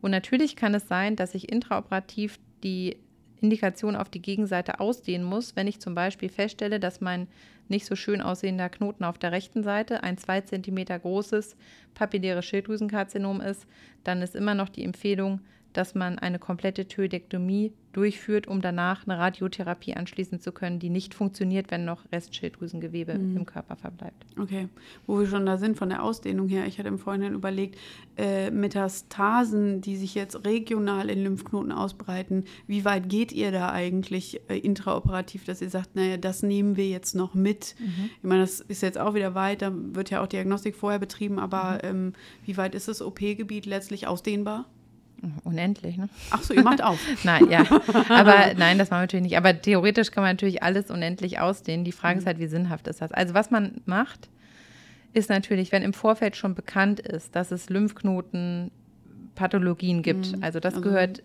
[0.00, 2.96] Und natürlich kann es sein, dass ich intraoperativ die
[3.40, 7.28] Indikation auf die Gegenseite ausdehnen muss, wenn ich zum Beispiel feststelle, dass mein
[7.68, 11.56] nicht so schön aussehender Knoten auf der rechten Seite ein zwei Zentimeter großes
[11.94, 13.66] papilläres Schilddrüsenkarzinom ist,
[14.04, 15.40] dann ist immer noch die Empfehlung,
[15.76, 21.14] dass man eine komplette Thyroidektomie durchführt, um danach eine Radiotherapie anschließen zu können, die nicht
[21.14, 23.38] funktioniert, wenn noch Restschilddrüsengewebe mhm.
[23.38, 24.26] im Körper verbleibt.
[24.38, 24.68] Okay,
[25.06, 27.78] wo wir schon da sind von der Ausdehnung her, ich hatte im Vorhinein überlegt,
[28.18, 34.42] äh, Metastasen, die sich jetzt regional in Lymphknoten ausbreiten, wie weit geht ihr da eigentlich
[34.50, 37.76] äh, intraoperativ, dass ihr sagt, naja, das nehmen wir jetzt noch mit?
[37.78, 38.10] Mhm.
[38.18, 41.38] Ich meine, das ist jetzt auch wieder weit, da wird ja auch Diagnostik vorher betrieben,
[41.38, 41.88] aber mhm.
[41.88, 42.12] ähm,
[42.44, 44.66] wie weit ist das OP-Gebiet letztlich ausdehnbar?
[45.44, 46.08] Unendlich, ne?
[46.30, 46.98] Ach so, ihr macht auf.
[47.24, 47.64] nein, ja.
[48.08, 49.36] Aber nein, das machen wir natürlich nicht.
[49.36, 51.84] Aber theoretisch kann man natürlich alles unendlich ausdehnen.
[51.84, 52.20] Die Frage mhm.
[52.20, 53.12] ist halt, wie sinnhaft ist das?
[53.12, 54.28] Also, was man macht,
[55.12, 58.70] ist natürlich, wenn im Vorfeld schon bekannt ist, dass es Lymphknoten
[59.36, 60.36] Pathologien gibt.
[60.36, 60.42] Mhm.
[60.42, 61.22] Also das also, gehört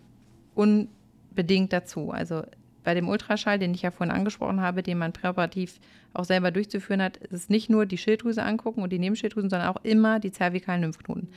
[0.54, 2.12] unbedingt dazu.
[2.12, 2.44] Also
[2.84, 5.78] bei dem Ultraschall, den ich ja vorhin angesprochen habe, den man präoperativ
[6.14, 9.68] auch selber durchzuführen hat, ist es nicht nur die Schilddrüse angucken und die Nebenschilddrüsen, sondern
[9.68, 11.28] auch immer die zervikalen Lymphknoten.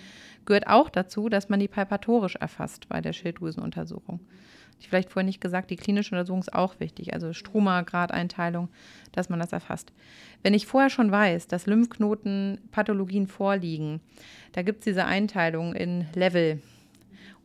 [0.46, 4.20] Gehört auch dazu, dass man die palpatorisch erfasst bei der Schilddrüsenuntersuchung.
[4.80, 8.70] Ich vielleicht vorhin nicht gesagt, die klinische Untersuchung ist auch wichtig, also Struma-Gradeinteilung,
[9.14, 9.94] dass man das erfasst.
[10.44, 14.02] Wenn ich vorher schon weiß, dass Lymphknoten Pathologien vorliegen,
[14.52, 16.62] da gibt es diese Einteilung in Level.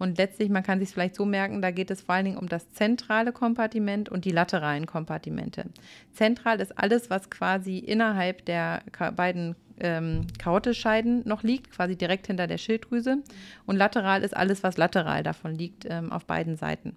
[0.01, 2.39] Und letztlich, man kann sich es vielleicht so merken, da geht es vor allen Dingen
[2.39, 5.67] um das zentrale Kompartiment und die lateralen Kompartimente.
[6.15, 8.83] Zentral ist alles, was quasi innerhalb der
[9.15, 13.19] beiden ähm, Karotisscheiden noch liegt, quasi direkt hinter der Schilddrüse.
[13.67, 16.97] Und lateral ist alles, was lateral davon liegt, ähm, auf beiden Seiten.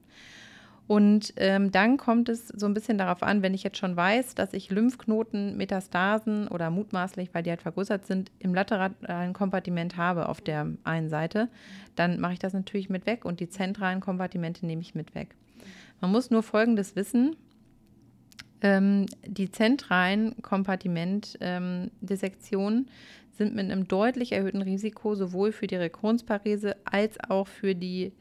[0.86, 4.36] Und ähm, dann kommt es so ein bisschen darauf an, wenn ich jetzt schon weiß,
[4.36, 10.28] dass ich Lymphknoten, Metastasen oder mutmaßlich, weil die halt vergrößert sind, im lateralen Kompartiment habe
[10.28, 11.48] auf der einen Seite,
[11.96, 15.36] dann mache ich das natürlich mit weg und die zentralen Kompartimente nehme ich mit weg.
[16.02, 17.38] Man muss nur Folgendes wissen.
[18.62, 22.88] Ähm, die zentralen Kompartimentdissektionen ähm,
[23.32, 28.12] sind mit einem deutlich erhöhten Risiko sowohl für die Rekurrenzparese als auch für die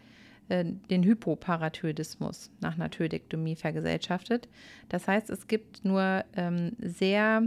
[0.49, 4.49] den Hypoparathyroidismus nach einer Thyroidektomie vergesellschaftet.
[4.89, 7.43] Das heißt, es gibt nur ähm, sehr,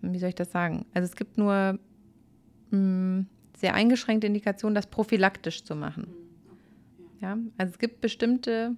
[0.00, 0.86] wie soll ich das sagen?
[0.94, 1.78] Also es gibt nur
[2.70, 6.08] mh, mm, sehr eingeschränkte Indikationen, das prophylaktisch zu machen.
[7.20, 8.76] Ja, also es gibt bestimmte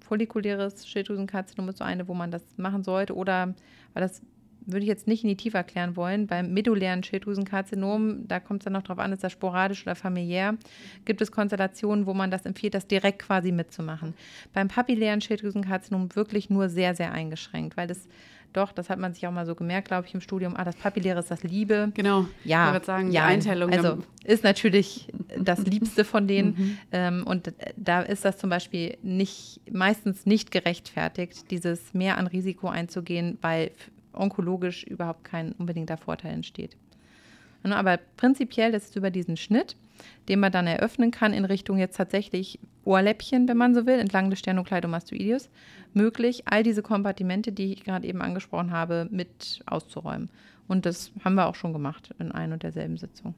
[0.00, 3.54] follikuläres Schilddrüsenkarzinom ist so eine, wo man das machen sollte oder
[3.94, 4.22] weil das
[4.66, 6.26] würde ich jetzt nicht in die Tiefe erklären wollen.
[6.26, 10.56] Beim medullären Schilddrüsenkarzinom, da kommt es dann noch darauf an, ist das sporadisch oder familiär,
[11.04, 14.14] gibt es Konstellationen, wo man das empfiehlt, das direkt quasi mitzumachen.
[14.52, 18.08] Beim papillären Schilddrüsenkarzinom wirklich nur sehr, sehr eingeschränkt, weil das
[18.52, 20.56] doch, das hat man sich auch mal so gemerkt, glaube ich, im Studium.
[20.56, 21.92] Ah, das Papilläre ist das Liebe.
[21.94, 22.26] Genau.
[22.44, 23.72] Ja, ich würde sagen, ja, die Einteilung.
[23.72, 26.48] Also ist natürlich das Liebste von denen.
[26.56, 26.78] Mhm.
[26.90, 32.68] Ähm, und da ist das zum Beispiel nicht, meistens nicht gerechtfertigt, dieses mehr an Risiko
[32.68, 33.70] einzugehen, weil
[34.12, 36.76] onkologisch überhaupt kein unbedingter Vorteil entsteht.
[37.62, 39.76] Aber prinzipiell ist es über diesen Schnitt,
[40.28, 44.30] den man dann eröffnen kann in Richtung jetzt tatsächlich Ohrläppchen, wenn man so will, entlang
[44.30, 45.50] des Sternokleidomastoideus,
[45.92, 50.30] möglich, all diese Kompartimente, die ich gerade eben angesprochen habe, mit auszuräumen.
[50.68, 53.34] Und das haben wir auch schon gemacht in ein und derselben Sitzung.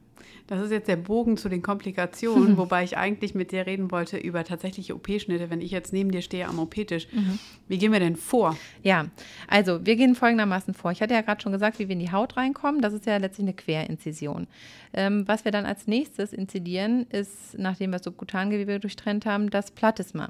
[0.47, 4.17] Das ist jetzt der Bogen zu den Komplikationen, wobei ich eigentlich mit dir reden wollte
[4.17, 7.07] über tatsächliche OP-Schnitte, wenn ich jetzt neben dir stehe am OP-Tisch.
[7.11, 7.39] Mhm.
[7.67, 8.57] Wie gehen wir denn vor?
[8.81, 9.05] Ja,
[9.47, 10.91] also wir gehen folgendermaßen vor.
[10.91, 12.81] Ich hatte ja gerade schon gesagt, wie wir in die Haut reinkommen.
[12.81, 14.47] Das ist ja letztlich eine Querinzision.
[14.93, 20.29] Ähm, was wir dann als nächstes inzidieren, ist, nachdem wir Subkutangewebe durchtrennt haben, das Platysma.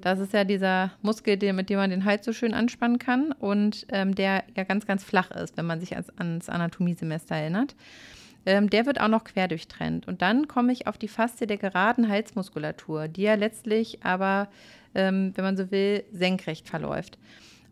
[0.00, 3.86] Das ist ja dieser Muskel, mit dem man den Hals so schön anspannen kann und
[3.90, 7.74] ähm, der ja ganz, ganz flach ist, wenn man sich ans, ans Anatomiesemester erinnert.
[8.44, 10.08] Ähm, der wird auch noch quer durchtrennt.
[10.08, 14.48] Und dann komme ich auf die Faszie der geraden Halsmuskulatur, die ja letztlich aber,
[14.94, 17.18] ähm, wenn man so will, senkrecht verläuft.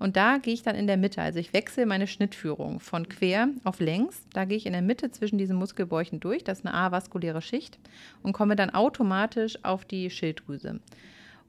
[0.01, 1.21] Und da gehe ich dann in der Mitte.
[1.21, 4.27] Also ich wechsle meine Schnittführung von quer auf längs.
[4.33, 6.43] Da gehe ich in der Mitte zwischen diesen Muskelbäuchen durch.
[6.43, 7.79] Das ist eine avaskuläre Schicht
[8.23, 10.81] und komme dann automatisch auf die Schilddrüse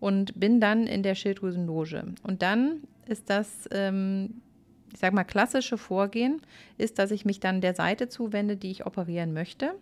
[0.02, 2.04] und bin dann in der Schilddrüsenloge.
[2.24, 4.42] Und dann ist das ähm,
[4.94, 6.42] ich sage mal, klassische Vorgehen
[6.78, 9.74] ist, dass ich mich dann der Seite zuwende, die ich operieren möchte.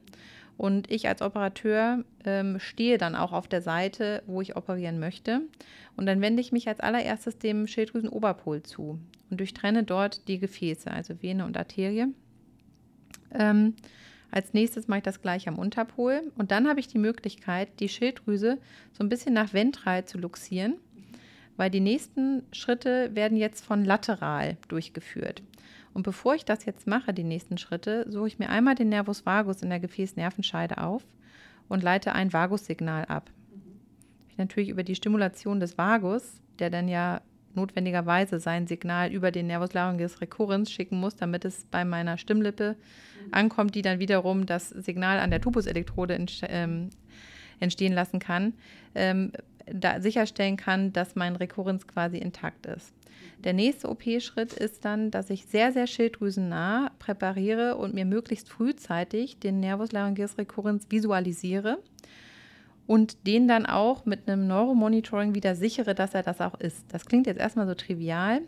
[0.58, 5.42] Und ich als Operateur ähm, stehe dann auch auf der Seite, wo ich operieren möchte.
[5.96, 10.92] Und dann wende ich mich als allererstes dem Schilddrüsenoberpol zu und durchtrenne dort die Gefäße,
[10.92, 12.08] also Vene und Arterie.
[13.34, 13.76] Ähm,
[14.32, 16.32] als nächstes mache ich das gleich am Unterpol.
[16.38, 18.58] Und dann habe ich die Möglichkeit, die Schilddrüse
[18.92, 20.76] so ein bisschen nach ventral zu luxieren
[21.60, 25.44] weil die nächsten Schritte werden jetzt von lateral durchgeführt.
[25.94, 29.26] Und bevor ich das jetzt mache, die nächsten Schritte, suche ich mir einmal den Nervus
[29.26, 31.06] vagus in der Gefäßnervenscheide auf
[31.68, 33.30] und leite ein Vagussignal ab.
[34.30, 37.20] Ich natürlich über die Stimulation des Vagus, der dann ja
[37.56, 42.78] notwendigerweise sein Signal über den Nervus laryngeus recurrens schicken muss, damit es bei meiner Stimmlippe
[43.32, 46.90] ankommt, die dann wiederum das Signal an der Tubuselektrode ähm,
[47.60, 48.54] entstehen lassen kann,
[48.96, 49.34] ähm,
[49.74, 52.94] da sicherstellen kann, dass mein Rekurrenz quasi intakt ist.
[53.44, 59.40] Der nächste OP-Schritt ist dann, dass ich sehr, sehr schilddrüsennah präpariere und mir möglichst frühzeitig
[59.40, 61.80] den Nervus laryngeus recurrens visualisiere
[62.86, 66.86] und den dann auch mit einem Neuromonitoring wieder sichere, dass er das auch ist.
[66.92, 68.42] Das klingt jetzt erstmal so trivial,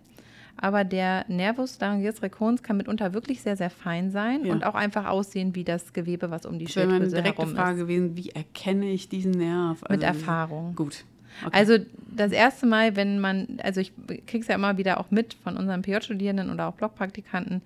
[0.57, 4.53] aber der Nervus laryngeus recurrens kann mitunter wirklich sehr, sehr fein sein ja.
[4.53, 7.37] und auch einfach aussehen wie das Gewebe, was um die Schilddrüse herum ist.
[7.37, 9.83] Das wäre Frage gewesen, wie erkenne ich diesen Nerv?
[9.83, 10.75] Also Mit Erfahrung.
[10.75, 11.05] Gut.
[11.45, 11.57] Okay.
[11.57, 11.77] Also
[12.15, 13.93] das erste Mal, wenn man, also ich
[14.27, 17.61] kriege es ja immer wieder auch mit von unseren PJ-Studierenden oder auch Blockpraktikanten,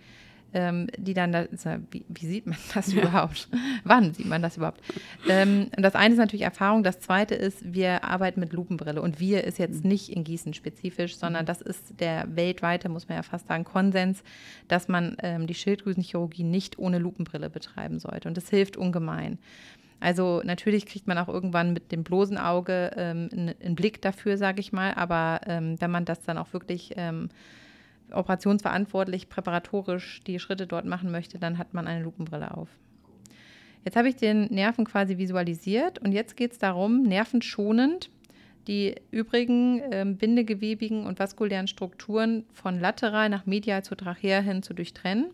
[0.56, 1.46] ähm, die dann, da,
[1.92, 3.02] wie, wie, sieht man das ja.
[3.02, 3.50] überhaupt?
[3.84, 4.82] Wann sieht man das überhaupt?
[5.30, 9.44] Ähm, das eine ist natürlich Erfahrung, das zweite ist, wir arbeiten mit Lupenbrille und wir
[9.44, 9.90] ist jetzt mhm.
[9.90, 11.48] nicht in Gießen spezifisch, sondern mhm.
[11.48, 14.24] das ist der weltweite, muss man ja fast sagen, Konsens,
[14.70, 19.38] dass man ähm, die Schilddrüsenchirurgie nicht ohne Lupenbrille betreiben sollte und das hilft ungemein.
[20.00, 24.62] Also natürlich kriegt man auch irgendwann mit dem bloßen Auge ähm, einen, Blick dafür, sage
[24.62, 27.30] ich mal, aber ähm, wenn man das dann auch wirklich ähm,
[28.16, 32.70] operationsverantwortlich, präparatorisch die Schritte dort machen möchte, dann hat man eine Lupenbrille auf.
[33.84, 38.10] Jetzt habe ich den Nerven quasi visualisiert und jetzt geht es darum, nervenschonend
[38.68, 44.74] die übrigen äh, bindegewebigen und vaskulären Strukturen von lateral nach medial zur Trachea hin zu
[44.74, 45.28] durchtrennen.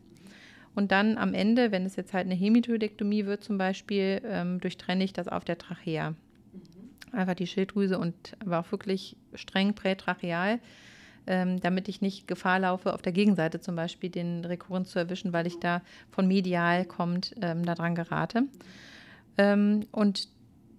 [0.76, 5.04] Und dann am Ende, wenn es jetzt halt eine Hemitoidektomie wird zum Beispiel, ähm, durchtrenne
[5.04, 6.12] ich das auf der Trachea.
[6.12, 6.18] Mhm.
[7.14, 10.60] Einfach die Schilddrüse und aber auch wirklich streng prätracheal
[11.28, 15.34] ähm, damit ich nicht Gefahr laufe, auf der Gegenseite zum Beispiel den Rekurrenz zu erwischen,
[15.34, 18.44] weil ich da von medial kommt, ähm, daran gerate.
[19.38, 20.28] Ähm, und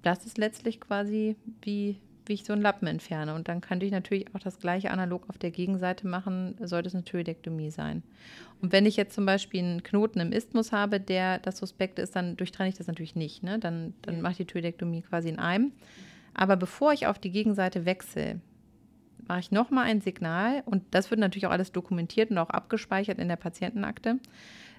[0.03, 3.35] das ist letztlich quasi wie, wie ich so einen Lappen entferne.
[3.35, 6.95] Und dann könnte ich natürlich auch das gleiche analog auf der Gegenseite machen, sollte es
[6.95, 8.03] eine Thyroidektomie sein.
[8.61, 12.15] Und wenn ich jetzt zum Beispiel einen Knoten im Isthmus habe, der das Suspekt ist,
[12.17, 13.43] dann durchtrenne ich das natürlich nicht.
[13.43, 13.59] Ne?
[13.59, 15.73] Dann, dann mache ich die Thyroidektomie quasi in einem.
[16.35, 18.41] Aber bevor ich auf die Gegenseite wechsle,
[19.27, 23.19] mache ich nochmal ein Signal und das wird natürlich auch alles dokumentiert und auch abgespeichert
[23.19, 24.19] in der Patientenakte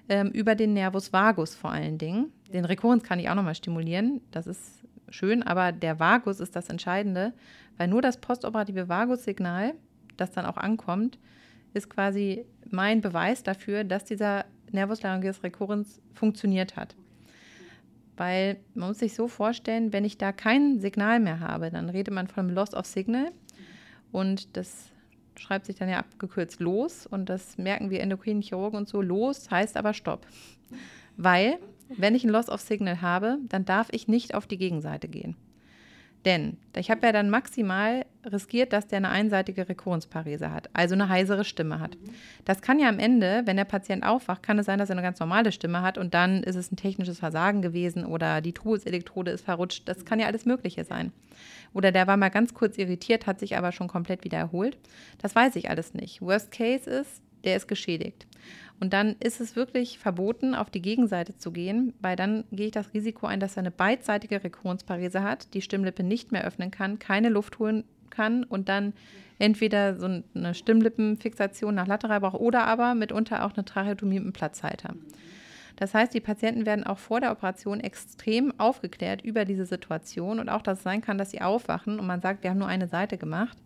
[0.08, 2.32] ähm, über den Nervus vagus vor allen Dingen.
[2.52, 6.68] Den Rekurrenz kann ich auch nochmal stimulieren, das ist schön, aber der Vagus ist das
[6.68, 7.32] Entscheidende,
[7.76, 9.74] weil nur das postoperative Vagussignal,
[10.16, 11.18] das dann auch ankommt,
[11.72, 16.94] ist quasi mein Beweis dafür, dass dieser Nervus laryngeus recurrens funktioniert hat.
[18.16, 22.14] Weil man muss sich so vorstellen, wenn ich da kein Signal mehr habe, dann redet
[22.14, 23.32] man von einem Loss of Signal.
[24.14, 24.92] Und das
[25.34, 27.04] schreibt sich dann ja abgekürzt los.
[27.04, 29.02] Und das merken wir endokrinen Chirurgen und so.
[29.02, 30.24] Los heißt aber Stopp.
[31.16, 35.08] Weil, wenn ich ein Loss of Signal habe, dann darf ich nicht auf die Gegenseite
[35.08, 35.34] gehen.
[36.24, 41.10] Denn ich habe ja dann maximal riskiert, dass der eine einseitige Rekurrenzparese hat, also eine
[41.10, 41.98] heisere Stimme hat.
[42.46, 45.02] Das kann ja am Ende, wenn der Patient aufwacht, kann es sein, dass er eine
[45.02, 49.30] ganz normale Stimme hat und dann ist es ein technisches Versagen gewesen oder die Truheselektrode
[49.30, 49.86] ist verrutscht.
[49.86, 51.12] Das kann ja alles Mögliche sein.
[51.74, 54.78] Oder der war mal ganz kurz irritiert, hat sich aber schon komplett wieder erholt.
[55.20, 56.22] Das weiß ich alles nicht.
[56.22, 58.26] Worst Case ist, der ist geschädigt.
[58.84, 62.72] Und dann ist es wirklich verboten, auf die Gegenseite zu gehen, weil dann gehe ich
[62.72, 66.98] das Risiko ein, dass er eine beidseitige Rekurrenzparese hat, die Stimmlippe nicht mehr öffnen kann,
[66.98, 68.92] keine Luft holen kann und dann
[69.38, 74.32] entweder so eine Stimmlippenfixation nach lateral braucht oder aber mitunter auch eine Tracheotomie mit einem
[74.34, 74.94] Platzhalter.
[75.76, 80.50] Das heißt, die Patienten werden auch vor der Operation extrem aufgeklärt über diese Situation und
[80.50, 82.88] auch, dass es sein kann, dass sie aufwachen und man sagt, wir haben nur eine
[82.88, 83.56] Seite gemacht.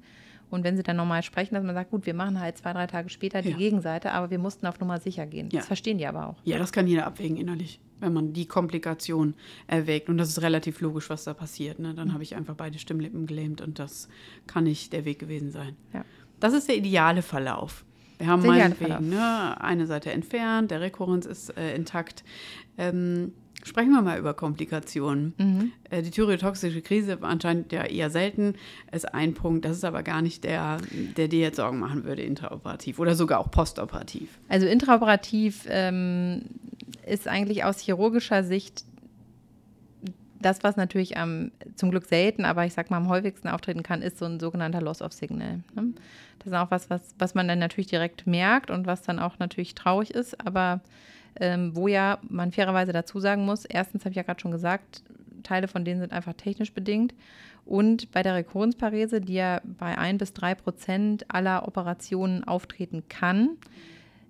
[0.50, 2.86] Und wenn sie dann normal sprechen, dass man sagt, gut, wir machen halt zwei, drei
[2.86, 3.56] Tage später die ja.
[3.56, 5.48] Gegenseite, aber wir mussten auf Nummer sicher gehen.
[5.50, 5.58] Ja.
[5.58, 6.36] Das verstehen die aber auch.
[6.44, 9.34] Ja, das kann jeder abwägen innerlich, wenn man die Komplikation
[9.66, 10.08] erwägt.
[10.08, 11.78] Und das ist relativ logisch, was da passiert.
[11.78, 11.94] Ne?
[11.94, 12.12] Dann mhm.
[12.14, 14.08] habe ich einfach beide Stimmlippen gelähmt und das
[14.46, 15.76] kann nicht der Weg gewesen sein.
[15.92, 16.04] Ja.
[16.40, 17.84] Das ist der ideale Verlauf.
[18.18, 22.24] Wir haben meinetwegen ne, eine Seite entfernt, der Rekurrenz ist äh, intakt.
[22.76, 23.32] Ähm,
[23.64, 25.34] Sprechen wir mal über Komplikationen.
[25.36, 25.72] Mhm.
[25.90, 28.54] Äh, die thyreotoxische Krise anscheinend ja eher selten,
[28.92, 29.64] ist ein Punkt.
[29.64, 30.78] Das ist aber gar nicht der,
[31.16, 34.38] der dir jetzt Sorgen machen würde, intraoperativ oder sogar auch postoperativ.
[34.48, 36.42] Also intraoperativ ähm,
[37.06, 38.84] ist eigentlich aus chirurgischer Sicht
[40.40, 44.02] das, was natürlich am, zum Glück selten, aber ich sag mal am häufigsten auftreten kann,
[44.02, 45.60] ist so ein sogenannter Loss of Signal.
[45.74, 45.94] Ne?
[46.38, 49.38] Das ist auch was, was, was man dann natürlich direkt merkt und was dann auch
[49.38, 50.80] natürlich traurig ist, aber
[51.40, 55.02] ähm, wo ja man fairerweise dazu sagen muss, erstens habe ich ja gerade schon gesagt,
[55.42, 57.14] Teile von denen sind einfach technisch bedingt.
[57.64, 63.50] Und bei der Rekurrenzparese, die ja bei ein bis drei Prozent aller Operationen auftreten kann,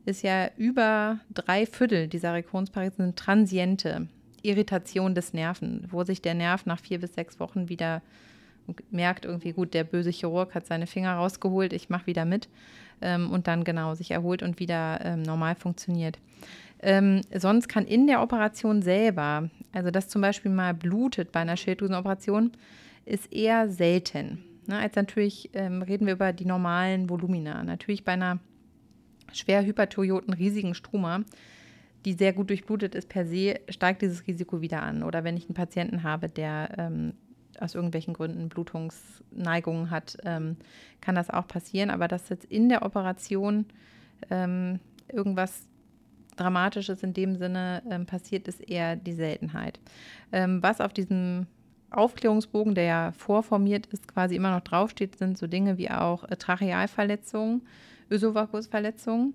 [0.04, 4.08] ist ja über drei Viertel dieser Rekurrenzparesen sind transiente
[4.42, 8.02] Irritation des Nerven, wo sich der Nerv nach vier bis sechs Wochen wieder
[8.90, 12.48] merkt, irgendwie gut, der böse Chirurg hat seine Finger rausgeholt, ich mache wieder mit
[13.00, 16.18] ähm, und dann genau sich erholt und wieder ähm, normal funktioniert.
[16.80, 21.56] Ähm, sonst kann in der Operation selber, also dass zum Beispiel mal blutet bei einer
[21.56, 22.52] Schilddrüsenoperation,
[23.04, 24.44] ist eher selten.
[24.66, 27.64] Ne, als natürlich ähm, reden wir über die normalen Volumina.
[27.64, 28.38] Natürlich bei einer
[29.32, 31.22] schwer hyperthyreoten riesigen Struma,
[32.04, 35.02] die sehr gut durchblutet ist per se, steigt dieses Risiko wieder an.
[35.02, 37.14] Oder wenn ich einen Patienten habe, der ähm,
[37.58, 40.56] aus irgendwelchen Gründen Blutungsneigungen hat, ähm,
[41.00, 41.90] kann das auch passieren.
[41.90, 43.66] Aber dass jetzt in der Operation
[44.30, 45.66] ähm, irgendwas
[46.38, 49.78] Dramatisches in dem Sinne ähm, passiert, ist eher die Seltenheit.
[50.32, 51.46] Ähm, was auf diesem
[51.90, 56.36] Aufklärungsbogen, der ja vorformiert ist, quasi immer noch draufsteht, sind so Dinge wie auch äh,
[56.36, 57.62] Trachealverletzungen,
[58.10, 59.34] Ösophagus-Verletzungen.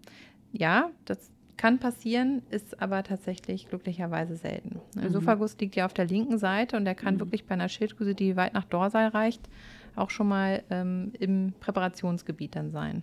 [0.51, 4.81] Ja, das Kann passieren, ist aber tatsächlich glücklicherweise selten.
[4.95, 8.15] Der Esophagus liegt ja auf der linken Seite und der kann wirklich bei einer Schilddrüse,
[8.15, 9.47] die weit nach Dorsal reicht,
[9.95, 13.01] auch schon mal ähm, im Präparationsgebiet dann sein.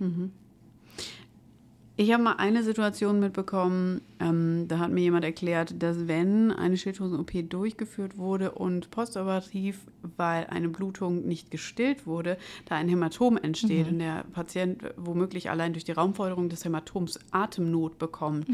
[2.00, 6.78] Ich habe mal eine Situation mitbekommen, ähm, da hat mir jemand erklärt, dass wenn eine
[6.78, 9.80] Schilddrüsen-OP durchgeführt wurde und postoperativ,
[10.16, 15.74] weil eine Blutung nicht gestillt wurde, da ein Hämatom entsteht und der Patient womöglich allein
[15.74, 18.48] durch die Raumforderung des Hämatoms Atemnot bekommt,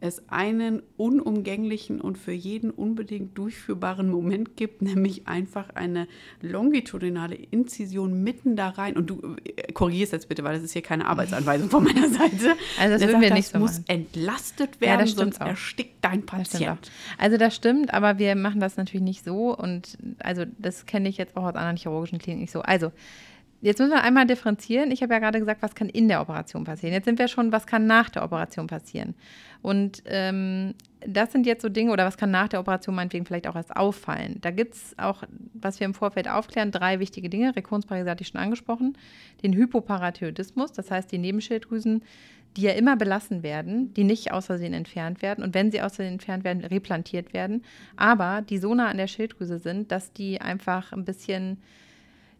[0.00, 6.08] es einen unumgänglichen und für jeden unbedingt durchführbaren Moment gibt, nämlich einfach eine
[6.40, 8.96] longitudinale Inzision mitten da rein.
[8.96, 12.56] Und du äh, korrigierst jetzt bitte, weil das ist hier keine Arbeitsanweisung von meiner Seite.
[12.78, 13.84] Also das Der würden wir nicht das so muss machen.
[13.88, 15.46] entlastet Ja, werden, das stimmt sonst auch.
[15.46, 16.90] erstickt dein Das Patient.
[17.18, 21.16] Also das stimmt, aber wir machen das natürlich nicht so und also das kenne ich
[21.16, 22.62] jetzt auch aus anderen chirurgischen Kliniken nicht so.
[22.62, 22.92] Also
[23.60, 24.90] jetzt müssen wir einmal differenzieren.
[24.90, 26.92] Ich habe ja gerade gesagt, was kann in der Operation passieren.
[26.92, 29.14] Jetzt sind wir schon, was kann nach der Operation passieren.
[29.62, 30.74] Und ähm,
[31.06, 33.76] das sind jetzt so Dinge, oder was kann nach der Operation meinetwegen vielleicht auch erst
[33.76, 34.38] auffallen.
[34.40, 35.22] Da gibt es auch,
[35.54, 37.54] was wir im Vorfeld aufklären, drei wichtige Dinge.
[37.54, 38.96] Rekurrenzparese hatte ich schon angesprochen.
[39.42, 42.02] Den Hypoparathyroidismus, das heißt die Nebenschilddrüsen,
[42.56, 45.96] die ja immer belassen werden, die nicht aus Versehen entfernt werden und wenn sie aus
[45.96, 47.62] Versehen entfernt werden, replantiert werden,
[47.96, 51.58] aber die so nah an der Schilddrüse sind, dass die einfach ein bisschen,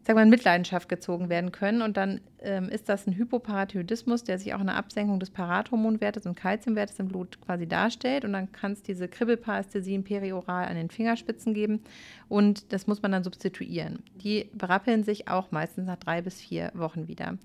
[0.07, 4.39] sag mal, in Mitleidenschaft gezogen werden können und dann ähm, ist das ein Hypoparathyroidismus, der
[4.39, 8.73] sich auch eine Absenkung des Parathormonwertes und Kalziumwertes im Blut quasi darstellt und dann kann
[8.73, 11.81] es diese Kribbelparästhesien perioral an den Fingerspitzen geben
[12.29, 14.03] und das muss man dann substituieren.
[14.23, 17.39] Die berappeln sich auch meistens nach drei bis vier Wochen wieder.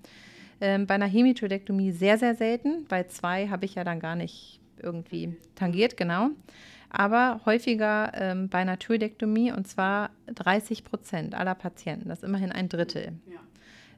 [0.60, 2.86] Ähm, bei einer Hemitoidektomie sehr, sehr selten.
[2.88, 6.30] Bei zwei habe ich ja dann gar nicht irgendwie tangiert, genau.
[6.94, 12.10] Aber häufiger ähm, bei einer Thyroidektomie und zwar 30 Prozent aller Patienten.
[12.10, 13.14] Das ist immerhin ein Drittel.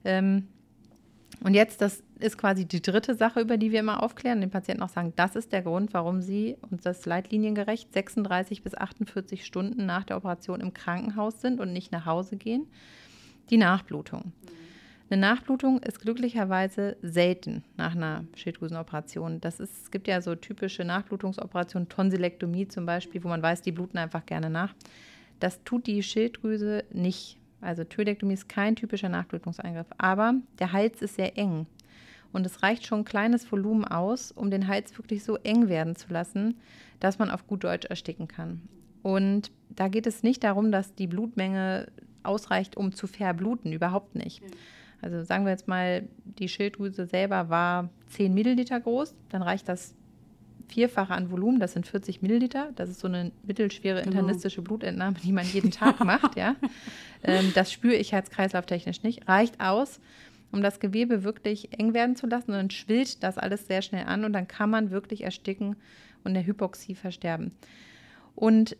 [0.04, 0.46] Ähm,
[1.42, 4.84] und jetzt, das ist quasi die dritte Sache, über die wir immer aufklären, den Patienten
[4.84, 9.86] auch sagen, das ist der Grund, warum sie, und das leitliniengerecht, 36 bis 48 Stunden
[9.86, 12.68] nach der Operation im Krankenhaus sind und nicht nach Hause gehen.
[13.50, 14.32] Die Nachblutung.
[15.10, 19.40] Eine Nachblutung ist glücklicherweise selten nach einer Schilddrüsenoperation.
[19.40, 23.72] Das ist, es gibt ja so typische Nachblutungsoperationen, Tonsillektomie zum Beispiel, wo man weiß, die
[23.72, 24.74] bluten einfach gerne nach.
[25.40, 27.38] Das tut die Schilddrüse nicht.
[27.60, 31.66] Also Thyroidektomie ist kein typischer Nachblutungseingriff, aber der Hals ist sehr eng.
[32.32, 35.96] Und es reicht schon ein kleines Volumen aus, um den Hals wirklich so eng werden
[35.96, 36.58] zu lassen,
[36.98, 38.62] dass man auf gut Deutsch ersticken kann.
[39.02, 41.88] Und da geht es nicht darum, dass die Blutmenge
[42.22, 44.42] ausreicht, um zu verbluten, überhaupt nicht.
[45.04, 49.94] Also sagen wir jetzt mal, die Schilddrüse selber war 10 Milliliter groß, dann reicht das
[50.66, 52.70] Vierfache an Volumen, das sind 40 Milliliter.
[52.74, 54.12] Das ist so eine mittelschwere Genau.
[54.20, 56.56] internistische Blutentnahme, die man jeden Tag macht, ja.
[57.22, 59.28] Ähm, das spüre ich herz-kreislauf-technisch nicht.
[59.28, 60.00] Reicht aus,
[60.52, 64.06] um das Gewebe wirklich eng werden zu lassen und dann schwillt das alles sehr schnell
[64.06, 65.76] an und dann kann man wirklich ersticken
[66.24, 67.52] und der Hypoxie versterben.
[68.34, 68.76] Und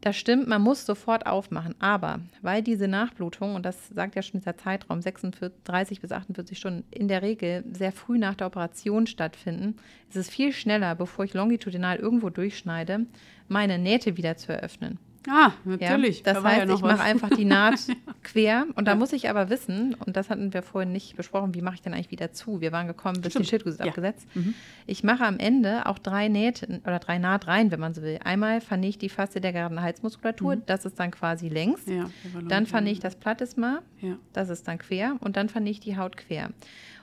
[0.00, 1.74] das stimmt, man muss sofort aufmachen.
[1.78, 6.58] Aber weil diese Nachblutung, und das sagt ja schon dieser Zeitraum, 46, 30 bis 48
[6.58, 9.76] Stunden, in der Regel sehr früh nach der Operation stattfinden,
[10.08, 13.06] ist es viel schneller, bevor ich longitudinal irgendwo durchschneide,
[13.48, 14.98] meine Nähte wieder zu eröffnen.
[15.26, 15.90] Ah, Ja?
[15.90, 16.22] natürlich.
[16.22, 17.80] Das Da heißt, ja ich mache einfach die Naht
[18.22, 21.60] quer und da muss ich aber wissen, und das hatten wir vorhin nicht besprochen, wie
[21.62, 22.60] mache ich denn eigentlich wieder zu?
[22.60, 23.44] Wir waren gekommen, bis Stimmt.
[23.44, 23.86] die Schilddrüse ist Ja.
[23.86, 24.26] abgesetzt.
[24.34, 24.54] Mhm.
[24.86, 28.18] Ich mache am Ende auch drei Nähte oder drei Nahtreihen, wenn man so will.
[28.24, 31.84] Einmal fange ich die Faszie der geraden Halsmuskulatur, das ist dann quasi längs.
[31.86, 31.96] Mhm.
[31.96, 32.10] Ja,
[32.48, 34.16] Dann fange ich das Platysma, Ja.
[34.32, 36.50] das ist dann quer und dann fand ich die Haut quer.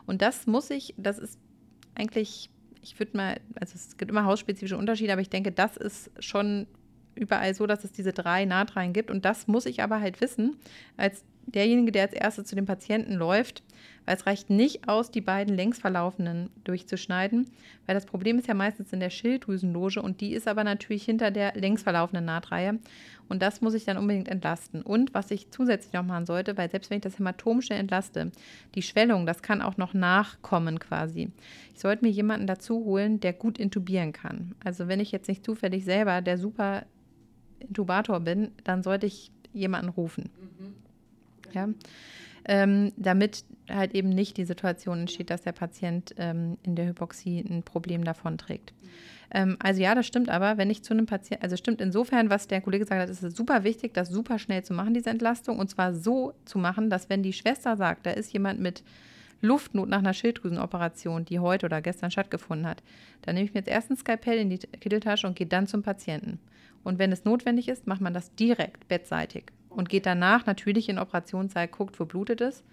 [0.07, 1.37] Und das muss ich, das ist
[1.95, 2.49] eigentlich,
[2.81, 6.67] ich würde mal, also es gibt immer hausspezifische Unterschiede, aber ich denke, das ist schon
[7.15, 9.09] überall so, dass es diese drei Nahtreihen gibt.
[9.09, 10.57] Und das muss ich aber halt wissen,
[10.97, 13.63] als derjenige, der als erstes zu dem Patienten läuft,
[14.05, 17.49] weil es reicht nicht aus, die beiden längs verlaufenden durchzuschneiden,
[17.85, 21.31] weil das Problem ist ja meistens in der Schilddrüsenloge und die ist aber natürlich hinter
[21.31, 22.79] der längs verlaufenden Nahtreihe.
[23.27, 24.83] Und das muss ich dann unbedingt entlasten.
[24.83, 28.31] Und was ich zusätzlich noch machen sollte, weil selbst wenn ich das Hämatom schnell entlaste,
[28.75, 31.31] die Schwellung, das kann auch noch nachkommen quasi.
[31.73, 34.53] Ich sollte mir jemanden dazu holen, der gut intubieren kann.
[34.63, 36.85] Also wenn ich jetzt nicht zufällig selber der super
[37.67, 40.29] Intubator bin, dann sollte ich jemanden rufen.
[41.53, 41.69] Ja.
[42.47, 47.39] Ähm, damit halt eben nicht die Situation entsteht, dass der Patient ähm, in der Hypoxie
[47.39, 48.73] ein Problem davon trägt.
[49.31, 52.47] Ähm, also ja, das stimmt aber, wenn ich zu einem Patienten, also stimmt insofern, was
[52.47, 55.57] der Kollege gesagt hat, ist es super wichtig, das super schnell zu machen, diese Entlastung,
[55.57, 58.83] und zwar so zu machen, dass wenn die Schwester sagt, da ist jemand mit
[59.41, 62.83] Luftnot nach einer Schilddrüsenoperation, die heute oder gestern stattgefunden hat,
[63.23, 65.83] dann nehme ich mir jetzt erst ein Skalpell in die Kitteltasche und gehe dann zum
[65.83, 66.39] Patienten.
[66.85, 70.99] Und wenn es notwendig ist, macht man das direkt bettseitig und geht danach natürlich in
[70.99, 72.63] Operationssaal, guckt, wo blutet es.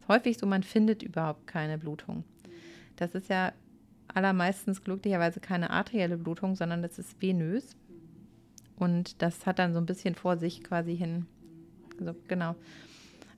[0.00, 2.24] Ist häufig so, man findet überhaupt keine Blutung.
[2.96, 3.52] Das ist ja
[4.08, 7.76] allermeistens glücklicherweise keine arterielle Blutung, sondern das ist venös.
[8.76, 11.26] Und das hat dann so ein bisschen vor sich quasi hin.
[12.00, 12.56] Also, genau.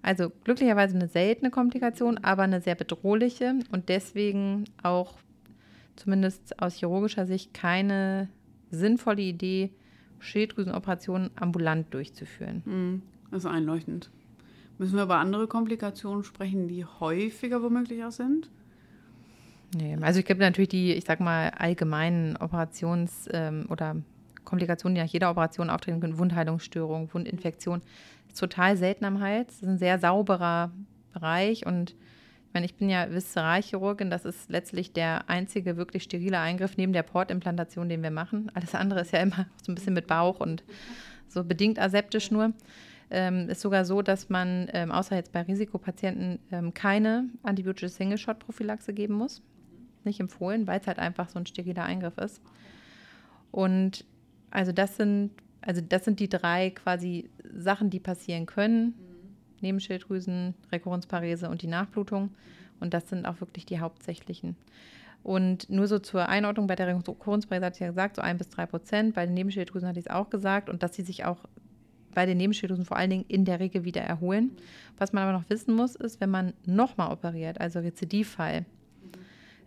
[0.00, 5.18] Also glücklicherweise eine seltene Komplikation, aber eine sehr bedrohliche und deswegen auch
[5.96, 8.28] zumindest aus chirurgischer Sicht keine
[8.70, 9.70] sinnvolle Idee,
[10.20, 12.62] Schilddrüsenoperationen ambulant durchzuführen.
[12.64, 13.02] Mhm.
[13.30, 14.10] Das ist einleuchtend.
[14.78, 18.48] Müssen wir über andere Komplikationen sprechen, die häufiger womöglich auch sind?
[19.74, 23.96] Nee, also es gibt natürlich die, ich sag mal, allgemeinen Operations- ähm, oder
[24.44, 27.82] Komplikationen, die nach jeder Operation auftreten können, Wundheilungsstörungen, Wundinfektion.
[28.28, 29.48] ist total selten am Hals.
[29.48, 30.72] Das ist ein sehr sauberer
[31.12, 31.94] Bereich und
[32.50, 36.92] ich meine, ich bin ja Viszeralchirurgin, das ist letztlich der einzige wirklich sterile Eingriff neben
[36.92, 38.50] der Portimplantation, den wir machen.
[38.54, 40.64] Alles andere ist ja immer so ein bisschen mit Bauch und
[41.28, 42.52] so bedingt aseptisch nur.
[43.08, 48.94] Ähm, ist sogar so, dass man, ähm, außer jetzt bei Risikopatienten, ähm, keine antibiotische Single-Shot-Prophylaxe
[48.94, 49.42] geben muss.
[50.02, 52.42] Nicht empfohlen, weil es halt einfach so ein steriler Eingriff ist.
[53.52, 54.04] Und
[54.50, 55.30] also das sind,
[55.60, 58.94] also das sind die drei quasi Sachen, die passieren können.
[59.62, 62.30] Nebenschilddrüsen, Rekurrenzparese und die Nachblutung.
[62.80, 64.56] Und das sind auch wirklich die hauptsächlichen.
[65.22, 68.48] Und nur so zur Einordnung, bei der Rekurrenzparese hatte ich ja gesagt, so ein bis
[68.48, 69.14] drei Prozent.
[69.14, 70.70] Bei den Nebenschilddrüsen hatte ich es auch gesagt.
[70.70, 71.44] Und dass sie sich auch
[72.14, 74.56] bei den Nebenschilddrüsen vor allen Dingen in der Regel wieder erholen.
[74.98, 78.64] Was man aber noch wissen muss, ist, wenn man nochmal operiert, also Rezidivfall.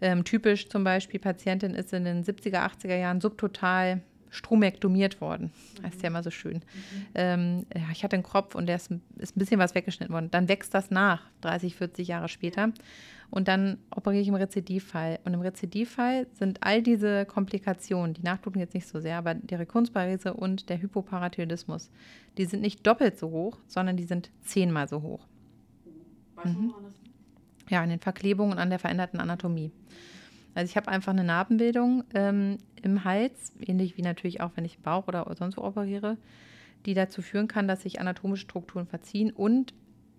[0.01, 4.01] Ähm, typisch zum Beispiel, Patientin ist in den 70er, 80er Jahren subtotal
[4.33, 5.51] stromektomiert worden.
[5.81, 6.55] Das ist ja immer so schön.
[6.55, 6.61] Mhm.
[7.13, 10.31] Ähm, ja, ich hatte einen Kropf und der ist, ist, ein bisschen was weggeschnitten worden.
[10.31, 12.71] Dann wächst das nach, 30, 40 Jahre später.
[13.29, 15.19] Und dann operiere ich im Rezidivfall.
[15.23, 19.55] Und im Rezidivfall sind all diese Komplikationen, die Nachblutung jetzt nicht so sehr, aber die
[19.55, 21.91] Rekunzparese und der Hypoparathyroidismus,
[22.37, 25.27] die sind nicht doppelt so hoch, sondern die sind zehnmal so hoch.
[26.43, 26.73] Mhm.
[27.69, 29.71] Ja, an den Verklebungen und an der veränderten Anatomie.
[30.55, 34.79] Also ich habe einfach eine Narbenbildung ähm, im Hals, ähnlich wie natürlich auch, wenn ich
[34.79, 36.17] Bauch oder sonst wo operiere,
[36.85, 39.31] die dazu führen kann, dass sich anatomische Strukturen verziehen.
[39.31, 39.73] Und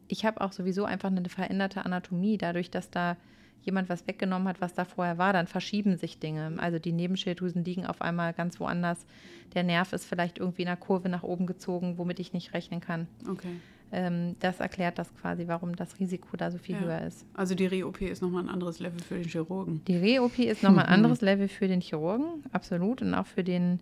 [0.08, 3.16] ich habe auch sowieso einfach eine veränderte Anatomie, dadurch, dass da
[3.62, 6.52] jemand was weggenommen hat, was da vorher war, dann verschieben sich Dinge.
[6.58, 9.06] Also die Nebenschilddrüsen liegen auf einmal ganz woanders.
[9.54, 12.80] Der Nerv ist vielleicht irgendwie in einer Kurve nach oben gezogen, womit ich nicht rechnen
[12.80, 13.08] kann.
[13.26, 13.56] Okay
[13.94, 16.80] ähm, das erklärt das quasi, warum das Risiko da so viel ja.
[16.80, 17.24] höher ist.
[17.34, 19.82] Also die Re-OP ist nochmal ein anderes Level für den Chirurgen.
[19.86, 23.02] Die Re-OP ist nochmal ein anderes Level für den Chirurgen, absolut.
[23.02, 23.78] Und auch für den,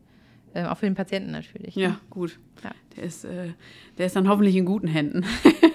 [0.53, 1.75] äh, auch für den Patienten natürlich.
[1.75, 1.99] Ja, ne?
[2.11, 2.39] gut.
[2.63, 2.73] Ja.
[2.97, 3.55] Der, ist, äh,
[3.97, 5.25] der ist dann hoffentlich in guten Händen.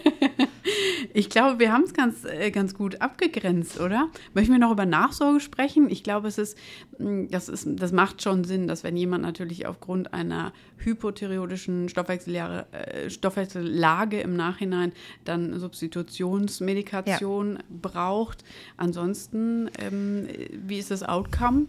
[1.17, 4.09] Ich glaube, wir haben es ganz, äh, ganz gut abgegrenzt, oder?
[4.35, 5.89] Möchten wir noch über Nachsorge sprechen?
[5.89, 6.55] Ich glaube, es ist,
[6.99, 12.67] mm, das, ist, das macht schon Sinn, dass wenn jemand natürlich aufgrund einer hypothyreoidischen Stoffwechsellage,
[12.71, 14.91] äh, Stoffwechsellage im Nachhinein
[15.25, 17.61] dann Substitutionsmedikation ja.
[17.81, 18.43] braucht.
[18.77, 20.27] Ansonsten, ähm,
[20.67, 21.65] wie ist das Outcome?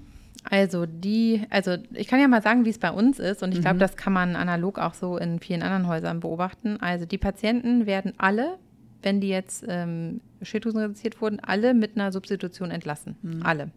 [0.50, 3.62] Also die, also ich kann ja mal sagen, wie es bei uns ist und ich
[3.62, 3.80] glaube, mhm.
[3.80, 6.76] das kann man analog auch so in vielen anderen Häusern beobachten.
[6.82, 8.58] Also die Patienten werden alle
[9.02, 13.16] wenn die jetzt ähm, Schilddrüsen reduziert wurden, alle mit einer Substitution entlassen.
[13.22, 13.42] Mhm.
[13.42, 13.70] Alle.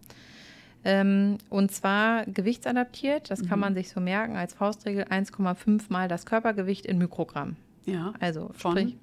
[0.84, 3.48] Ähm, und zwar gewichtsadaptiert, das mhm.
[3.48, 7.56] kann man sich so merken als Faustregel, 1,5 mal das Körpergewicht in Mikrogramm.
[7.86, 8.14] Ja.
[8.20, 8.98] Also von, sprich,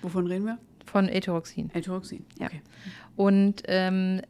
[0.00, 0.58] wovon reden wir?
[0.86, 1.70] Von Eteroxin.
[1.74, 2.46] Eteroxin, ja.
[2.46, 2.62] Okay.
[3.16, 4.22] Und ähm,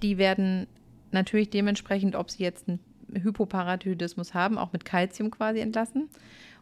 [0.00, 0.66] die werden
[1.10, 2.80] natürlich dementsprechend, ob sie jetzt einen
[3.12, 6.08] Hypoparathyroidismus haben, auch mit Kalzium quasi entlassen.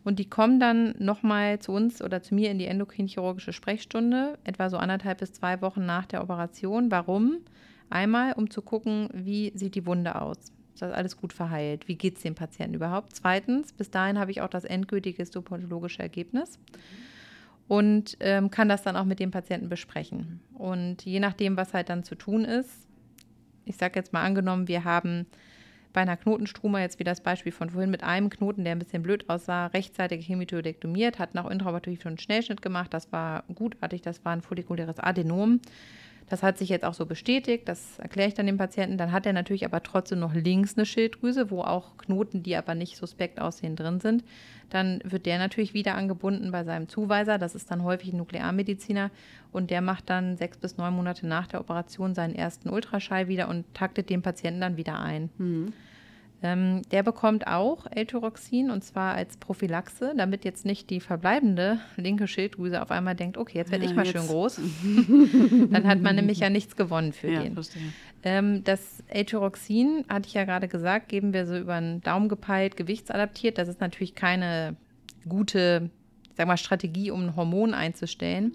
[0.04, 4.68] Und die kommen dann nochmal zu uns oder zu mir in die endokrinchirurgische Sprechstunde, etwa
[4.68, 6.90] so anderthalb bis zwei Wochen nach der Operation.
[6.90, 7.38] Warum?
[7.88, 10.36] Einmal, um zu gucken, wie sieht die Wunde aus.
[10.74, 11.88] Ist das alles gut verheilt?
[11.88, 13.14] Wie geht es dem Patienten überhaupt?
[13.14, 16.58] Zweitens, bis dahin habe ich auch das endgültige histopathologische Ergebnis
[17.68, 20.40] und ähm, kann das dann auch mit dem Patienten besprechen.
[20.52, 22.88] Und je nachdem, was halt dann zu tun ist,
[23.64, 25.26] ich sage jetzt mal angenommen, wir haben
[25.94, 29.02] bei einer Knotenstruma, jetzt wie das Beispiel von vorhin, mit einem Knoten, der ein bisschen
[29.02, 32.92] blöd aussah, rechtzeitig hemitoidektomiert, hat nach intraoperativ schon einen Schnellschnitt gemacht.
[32.92, 35.60] Das war gutartig, das war ein follikuläres Adenom.
[36.28, 38.96] Das hat sich jetzt auch so bestätigt, das erkläre ich dann dem Patienten.
[38.96, 42.74] Dann hat er natürlich aber trotzdem noch links eine Schilddrüse, wo auch Knoten, die aber
[42.74, 44.24] nicht suspekt aussehen, drin sind.
[44.70, 47.36] Dann wird der natürlich wieder angebunden bei seinem Zuweiser.
[47.38, 49.10] Das ist dann häufig ein Nuklearmediziner.
[49.52, 53.48] Und der macht dann sechs bis neun Monate nach der Operation seinen ersten Ultraschall wieder
[53.48, 55.30] und taktet den Patienten dann wieder ein.
[55.38, 55.72] Mhm.
[56.44, 62.28] Ähm, der bekommt auch L-Tyroxin und zwar als Prophylaxe, damit jetzt nicht die verbleibende linke
[62.28, 64.12] Schilddrüse auf einmal denkt, okay, jetzt werde ja, ich mal jetzt.
[64.14, 64.60] schön groß.
[65.70, 67.58] Dann hat man nämlich ja nichts gewonnen für ja, den.
[68.22, 72.76] Ähm, das L-Tyroxin, hatte ich ja gerade gesagt, geben wir so über einen Daumen gepeilt,
[72.76, 73.56] gewichtsadaptiert.
[73.56, 74.76] Das ist natürlich keine
[75.26, 75.88] gute
[76.36, 78.52] sag mal, Strategie, um ein Hormon einzustellen.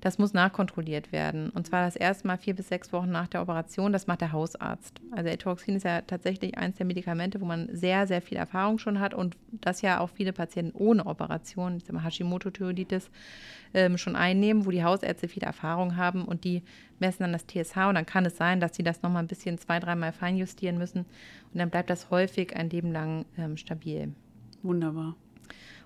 [0.00, 1.50] Das muss nachkontrolliert werden.
[1.50, 3.92] Und zwar das erste Mal vier bis sechs Wochen nach der Operation.
[3.92, 5.00] Das macht der Hausarzt.
[5.10, 8.98] Also Etoxin ist ja tatsächlich eines der Medikamente, wo man sehr, sehr viel Erfahrung schon
[8.98, 13.10] hat und das ja auch viele Patienten ohne Operation, Hashimoto-Thyreoiditis,
[13.74, 16.62] ähm, schon einnehmen, wo die Hausärzte viel Erfahrung haben und die
[16.98, 19.58] messen dann das TSH und dann kann es sein, dass sie das nochmal ein bisschen
[19.58, 21.00] zwei, dreimal feinjustieren müssen
[21.52, 24.12] und dann bleibt das häufig ein Leben lang ähm, stabil.
[24.62, 25.14] Wunderbar.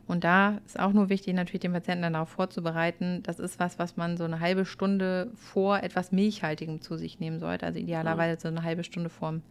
[0.06, 3.22] Und da ist auch nur wichtig, natürlich den Patienten dann darauf vorzubereiten.
[3.22, 7.40] Das ist was, was man so eine halbe Stunde vor etwas Milchhaltigem zu sich nehmen
[7.40, 7.66] sollte.
[7.66, 9.42] Also idealerweise so eine halbe Stunde vorm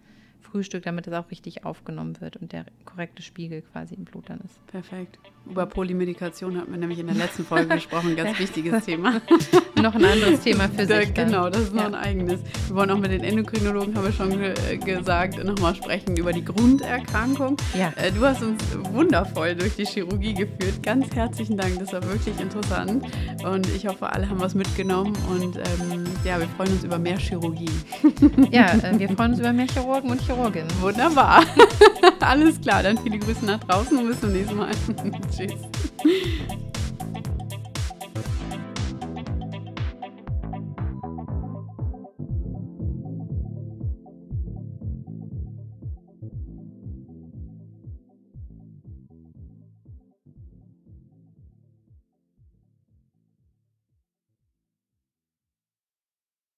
[0.43, 4.39] Frühstück, damit es auch richtig aufgenommen wird und der korrekte Spiegel quasi im Blut dann
[4.41, 4.65] ist.
[4.67, 5.17] Perfekt.
[5.49, 9.21] Über Polymedikation hatten wir nämlich in der letzten Folge gesprochen, ein ganz wichtiges Thema.
[9.81, 11.13] noch ein anderes Thema für da, sich.
[11.13, 12.39] Genau, das ist noch ein eigenes.
[12.67, 16.45] Wir wollen auch mit den Endokrinologen, haben wir schon ge gesagt, nochmal sprechen über die
[16.45, 17.57] Grunderkrankung.
[17.77, 17.91] Ja.
[17.97, 20.81] Äh, du hast uns wundervoll durch die Chirurgie geführt.
[20.81, 23.03] Ganz herzlichen Dank, das war wirklich interessant.
[23.43, 25.13] Und ich hoffe, alle haben was mitgenommen.
[25.29, 27.69] Und ähm, ja, wir freuen uns über mehr Chirurgie.
[28.51, 30.81] Ja, äh, wir freuen uns über mehr Chirurgen und Chirurginnen.
[30.81, 31.43] Wunderbar.
[32.19, 34.71] Alles klar, dann viele Grüße nach draußen und bis zum nächsten Mal.
[35.35, 35.53] Tschüss.